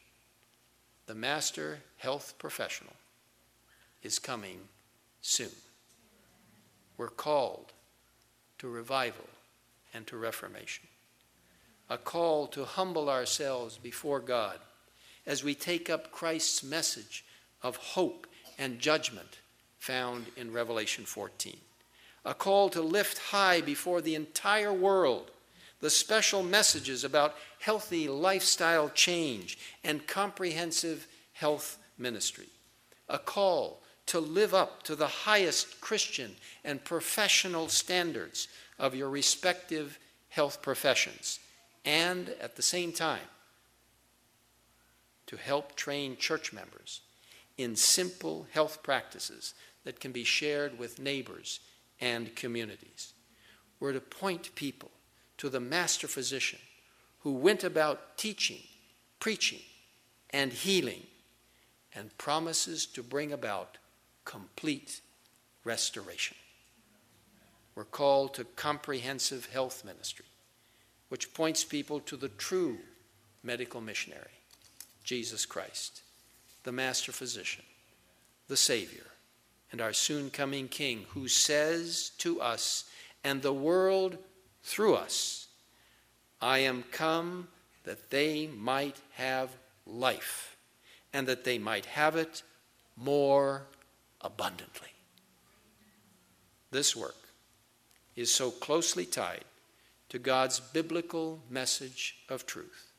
the 1.05 1.15
master 1.15 1.79
health 1.97 2.35
professional, 2.37 2.93
is 4.03 4.19
coming 4.19 4.59
soon. 5.21 5.51
We're 6.97 7.09
called 7.09 7.73
to 8.59 8.69
revival 8.69 9.25
and 9.93 10.05
to 10.07 10.17
reformation, 10.17 10.87
a 11.89 11.97
call 11.97 12.47
to 12.47 12.65
humble 12.65 13.09
ourselves 13.09 13.77
before 13.77 14.19
God 14.19 14.59
as 15.25 15.43
we 15.43 15.55
take 15.55 15.89
up 15.89 16.11
Christ's 16.11 16.63
message 16.63 17.23
of 17.61 17.75
hope 17.77 18.27
and 18.57 18.79
judgment 18.79 19.39
found 19.79 20.25
in 20.37 20.51
Revelation 20.51 21.05
14. 21.05 21.57
A 22.25 22.33
call 22.33 22.69
to 22.69 22.81
lift 22.81 23.17
high 23.17 23.61
before 23.61 24.01
the 24.01 24.15
entire 24.15 24.73
world 24.73 25.31
the 25.83 25.89
special 25.89 26.43
messages 26.43 27.03
about 27.03 27.35
healthy 27.59 28.07
lifestyle 28.07 28.89
change 28.89 29.57
and 29.83 30.07
comprehensive 30.07 31.07
health 31.33 31.77
ministry. 31.97 32.47
A 33.09 33.19
call 33.19 33.81
to 34.05 34.21
live 34.21 34.53
up 34.53 34.83
to 34.83 34.95
the 34.95 35.07
highest 35.07 35.81
Christian 35.81 36.37
and 36.63 36.83
professional 36.85 37.67
standards 37.67 38.47
of 38.79 38.95
your 38.95 39.09
respective 39.09 39.99
health 40.29 40.61
professions, 40.61 41.39
and 41.85 42.29
at 42.41 42.55
the 42.55 42.61
same 42.61 42.91
time, 42.91 43.27
to 45.27 45.37
help 45.37 45.75
train 45.75 46.17
church 46.17 46.53
members 46.53 47.01
in 47.57 47.75
simple 47.75 48.47
health 48.51 48.83
practices 48.83 49.53
that 49.83 49.99
can 49.99 50.11
be 50.11 50.23
shared 50.23 50.77
with 50.79 50.99
neighbors 50.99 51.59
and 52.01 52.35
communities. 52.35 53.13
We're 53.79 53.93
to 53.93 54.01
point 54.01 54.55
people 54.55 54.91
to 55.37 55.49
the 55.49 55.59
master 55.59 56.07
physician 56.07 56.59
who 57.19 57.33
went 57.33 57.63
about 57.63 58.17
teaching, 58.17 58.59
preaching, 59.19 59.61
and 60.29 60.51
healing, 60.51 61.03
and 61.95 62.17
promises 62.17 62.85
to 62.87 63.03
bring 63.03 63.31
about 63.31 63.77
complete 64.25 65.01
restoration. 65.63 66.37
We're 67.75 67.85
called 67.85 68.35
to 68.35 68.43
comprehensive 68.43 69.47
health 69.47 69.83
ministry, 69.83 70.25
which 71.09 71.33
points 71.33 71.63
people 71.63 71.99
to 72.01 72.15
the 72.15 72.29
true 72.29 72.77
medical 73.43 73.81
missionary, 73.81 74.39
Jesus 75.03 75.45
Christ 75.45 76.03
the 76.63 76.71
Master 76.71 77.11
Physician, 77.11 77.63
the 78.47 78.57
Savior, 78.57 79.03
and 79.71 79.81
our 79.81 79.93
soon 79.93 80.29
coming 80.29 80.67
King, 80.67 81.05
who 81.09 81.27
says 81.27 82.11
to 82.19 82.41
us 82.41 82.85
and 83.23 83.41
the 83.41 83.53
world 83.53 84.17
through 84.63 84.95
us, 84.95 85.47
I 86.41 86.59
am 86.59 86.83
come 86.91 87.47
that 87.83 88.09
they 88.09 88.47
might 88.47 88.97
have 89.13 89.49
life, 89.85 90.55
and 91.11 91.27
that 91.27 91.43
they 91.43 91.57
might 91.57 91.85
have 91.85 92.15
it 92.15 92.43
more 92.95 93.63
abundantly. 94.21 94.89
This 96.71 96.95
work 96.95 97.15
is 98.15 98.33
so 98.33 98.51
closely 98.51 99.05
tied 99.05 99.45
to 100.09 100.19
God's 100.19 100.59
biblical 100.59 101.41
message 101.49 102.17
of 102.29 102.45
truth 102.45 102.93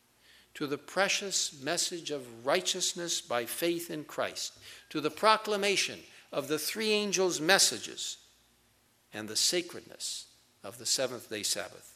to 0.55 0.67
the 0.69 0.79
precious 0.79 1.61
message 1.62 2.11
of 2.11 2.47
righteousness 2.47 3.21
by 3.21 3.45
faith 3.45 3.91
in 3.91 4.05
Christ, 4.05 4.57
to 4.91 5.01
the 5.01 5.11
proclamation 5.11 5.99
of 6.33 6.49
the 6.49 6.59
three 6.59 6.93
angels' 6.93 7.41
messages, 7.41 8.19
and 9.12 9.29
the 9.29 9.37
sacredness 9.37 10.27
of 10.62 10.79
the 10.79 10.87
seventh 10.87 11.29
day 11.29 11.43
Sabbath. 11.43 11.95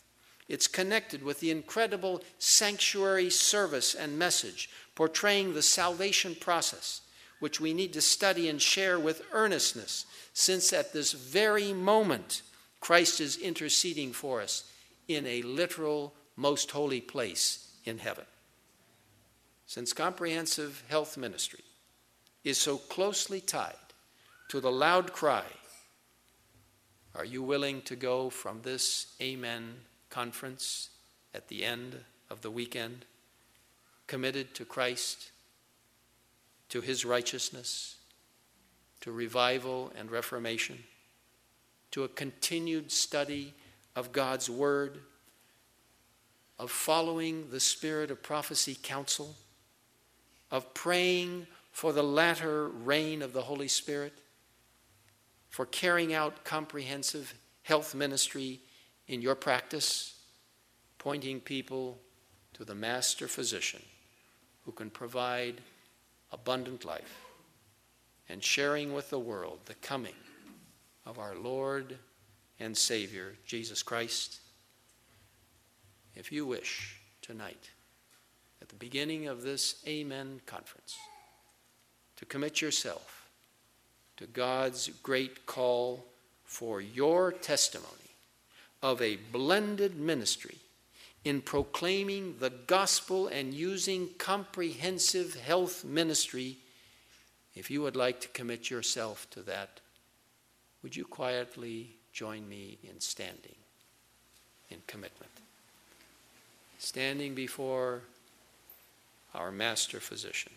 It's 0.49 0.66
connected 0.66 1.23
with 1.23 1.41
the 1.41 1.51
incredible 1.51 2.23
sanctuary 2.39 3.31
service 3.31 3.95
and 3.95 4.19
message 4.19 4.71
portraying 4.95 5.55
the 5.55 5.62
salvation 5.62 6.35
process, 6.35 7.03
which 7.39 7.61
we 7.61 7.73
need 7.73 7.93
to 7.93 8.01
study 8.01 8.49
and 8.49 8.61
share 8.61 8.99
with 8.99 9.23
earnestness, 9.33 10.07
since 10.33 10.73
at 10.73 10.93
this 10.93 11.12
very 11.12 11.73
moment 11.73 12.43
Christ 12.81 13.20
is 13.20 13.37
interceding 13.37 14.12
for 14.12 14.41
us 14.41 14.64
in 15.09 15.26
a 15.26 15.43
literal, 15.43 16.14
most 16.37 16.70
holy 16.70 17.01
place 17.01 17.72
in 17.85 17.99
heaven. 17.99 18.24
Since 19.66 19.93
comprehensive 19.93 20.83
health 20.89 21.16
ministry 21.16 21.64
is 22.45 22.59
so 22.59 22.79
closely 22.79 23.41
tied 23.41 23.74
to 24.49 24.61
the 24.61 24.70
loud 24.70 25.12
cry, 25.12 25.45
Are 27.14 27.24
you 27.24 27.43
willing 27.43 27.83
to 27.83 27.97
go 27.97 28.31
from 28.31 28.62
this 28.62 29.14
Amen 29.20 29.74
conference 30.09 30.91
at 31.35 31.49
the 31.49 31.64
end 31.64 31.97
of 32.31 32.43
the 32.43 32.51
weekend, 32.51 33.05
committed 34.07 34.55
to 34.55 34.64
Christ, 34.64 35.31
to 36.68 36.81
his 36.81 37.05
righteousness, 37.05 37.97
to 39.01 39.12
revival 39.12 39.93
and 39.97 40.11
reformation, 40.11 40.85
to 41.93 42.05
a 42.05 42.09
continued 42.09 42.91
study 42.93 43.55
of 43.97 44.12
God's 44.12 44.49
Word, 44.49 45.01
of 46.59 46.70
following 46.70 47.51
the 47.51 47.61
spirit 47.61 48.11
of 48.11 48.22
prophecy 48.22 48.76
counsel? 48.82 49.36
of 50.51 50.72
praying 50.74 51.47
for 51.70 51.93
the 51.93 52.03
latter 52.03 52.68
rain 52.68 53.22
of 53.22 53.32
the 53.32 53.43
Holy 53.43 53.68
Spirit, 53.68 54.12
for 55.49 55.66
carrying 55.66 56.14
out 56.14 56.45
comprehensive 56.45 57.34
health 57.62 57.95
ministry 57.95 58.61
in 59.07 59.22
your 59.22 59.34
practice, 59.34 60.18
pointing 60.99 61.41
people 61.41 61.99
to 62.55 62.64
the 62.64 62.74
master 62.74 63.28
physician 63.28 63.82
who 64.64 64.72
can 64.72 64.91
provide 64.91 65.61
abundant 66.32 66.84
life, 66.84 67.26
and 68.28 68.43
sharing 68.43 68.93
with 68.93 69.09
the 69.11 69.18
world 69.18 69.59
the 69.66 69.74
coming 69.74 70.14
of 71.09 71.19
our 71.19 71.35
Lord 71.35 71.97
and 72.61 72.77
Savior, 72.77 73.33
Jesus 73.47 73.83
Christ. 73.83 74.41
If 76.15 76.31
you 76.31 76.45
wish 76.45 77.01
tonight, 77.23 77.71
at 78.61 78.69
the 78.69 78.75
beginning 78.75 79.27
of 79.27 79.43
this 79.43 79.83
Amen 79.89 80.43
conference 80.45 80.99
to 82.17 82.27
commit 82.27 82.61
yourself 82.61 83.31
to 84.19 84.27
God's 84.27 84.91
great 85.03 85.47
call 85.47 86.05
for 86.45 86.83
your 86.83 87.33
testimony 87.33 87.87
of 88.83 89.01
a 89.01 89.17
blended 89.33 89.99
ministry 89.99 90.59
in 91.25 91.41
proclaiming 91.41 92.37
the 92.39 92.51
gospel 92.51 93.29
and 93.29 93.55
using 93.55 94.11
comprehensive 94.19 95.37
health 95.37 95.85
ministry. 95.85 96.59
If 97.55 97.71
you 97.71 97.81
would 97.81 97.97
like 97.97 98.21
to 98.21 98.29
commit 98.29 98.69
yourself 98.69 99.27
to 99.31 99.41
that, 99.43 99.81
would 100.83 100.97
you 100.97 101.05
quietly 101.05 101.97
join 102.12 102.49
me 102.49 102.79
in 102.83 103.01
standing 103.01 103.57
in 104.70 104.79
commitment? 104.87 105.31
Standing 106.79 107.35
before 107.35 108.03
our 109.35 109.51
master 109.51 110.01
physician. 110.01 110.53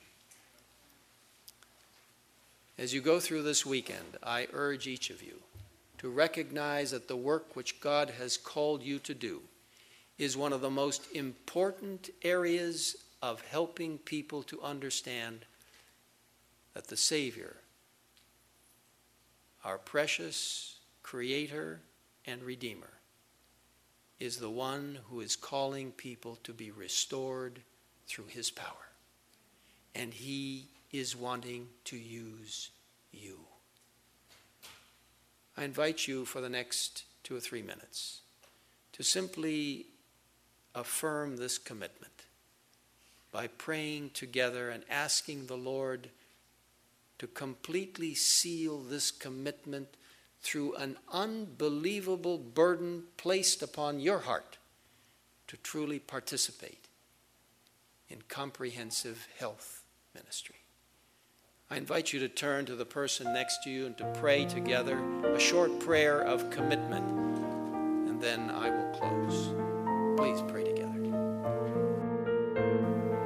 As 2.78 2.94
you 2.94 3.02
go 3.02 3.20
through 3.20 3.44
this 3.44 3.66
weekend, 3.66 4.18
I 4.24 4.48
urge 4.54 4.88
each 4.88 5.10
of 5.10 5.22
you 5.22 5.40
to 6.00 6.10
recognize 6.10 6.92
that 6.92 7.08
the 7.08 7.16
work 7.16 7.56
which 7.56 7.80
God 7.80 8.10
has 8.10 8.38
called 8.38 8.82
you 8.82 8.98
to 9.00 9.14
do 9.14 9.42
is 10.18 10.36
one 10.36 10.54
of 10.54 10.62
the 10.62 10.70
most 10.70 11.12
important 11.14 12.10
areas 12.24 12.96
of 13.22 13.42
helping 13.42 13.98
people 14.00 14.42
to 14.44 14.62
understand 14.62 15.46
that 16.74 16.88
the 16.88 16.98
Savior, 16.98 17.58
our 19.64 19.78
precious 19.78 20.76
Creator 21.04 21.82
and 22.26 22.44
Redeemer, 22.44 22.90
is 24.20 24.38
the 24.38 24.50
one 24.50 25.00
who 25.10 25.22
is 25.22 25.36
calling 25.36 25.92
people 25.92 26.38
to 26.44 26.54
be 26.54 26.72
restored 26.72 27.62
through 28.08 28.28
His 28.28 28.52
power. 28.52 28.90
And 29.96 30.14
He 30.14 30.68
is 30.92 31.16
wanting 31.16 31.68
to 31.86 31.98
use 31.98 32.70
you. 33.12 33.40
I 35.58 35.64
invite 35.64 36.08
you 36.08 36.26
for 36.26 36.40
the 36.42 36.50
next 36.50 37.04
two 37.24 37.36
or 37.36 37.40
three 37.40 37.62
minutes 37.62 38.22
to 38.94 39.04
simply 39.04 39.86
affirm 40.76 41.38
this 41.38 41.58
commitment 41.58 42.12
by 43.32 43.48
praying 43.48 44.12
together 44.14 44.70
and 44.70 44.84
asking 44.90 45.48
the 45.48 45.58
Lord 45.58 46.10
to 47.22 47.28
completely 47.28 48.16
seal 48.16 48.80
this 48.80 49.12
commitment 49.12 49.88
through 50.42 50.74
an 50.74 50.98
unbelievable 51.14 52.40
burden 52.40 53.04
placed 53.16 53.62
upon 53.62 54.00
your 54.00 54.18
heart 54.18 54.58
to 55.46 55.56
truly 55.58 56.00
participate 56.00 56.88
in 58.10 58.24
comprehensive 58.28 59.28
health 59.38 59.84
ministry. 60.16 60.56
I 61.70 61.78
invite 61.78 62.12
you 62.12 62.20
to 62.22 62.28
turn 62.28 62.66
to 62.66 62.76
the 62.76 62.88
person 62.88 63.32
next 63.32 63.62
to 63.66 63.70
you 63.70 63.86
and 63.86 63.96
to 64.00 64.06
pray 64.20 64.46
together 64.46 65.00
a 65.24 65.40
short 65.40 65.80
prayer 65.80 66.22
of 66.24 66.50
commitment, 66.50 67.06
and 68.10 68.20
then 68.20 68.50
I 68.50 68.72
will 68.72 68.90
close. 68.98 69.54
Please 70.18 70.42
pray 70.52 70.64
together. 70.64 70.88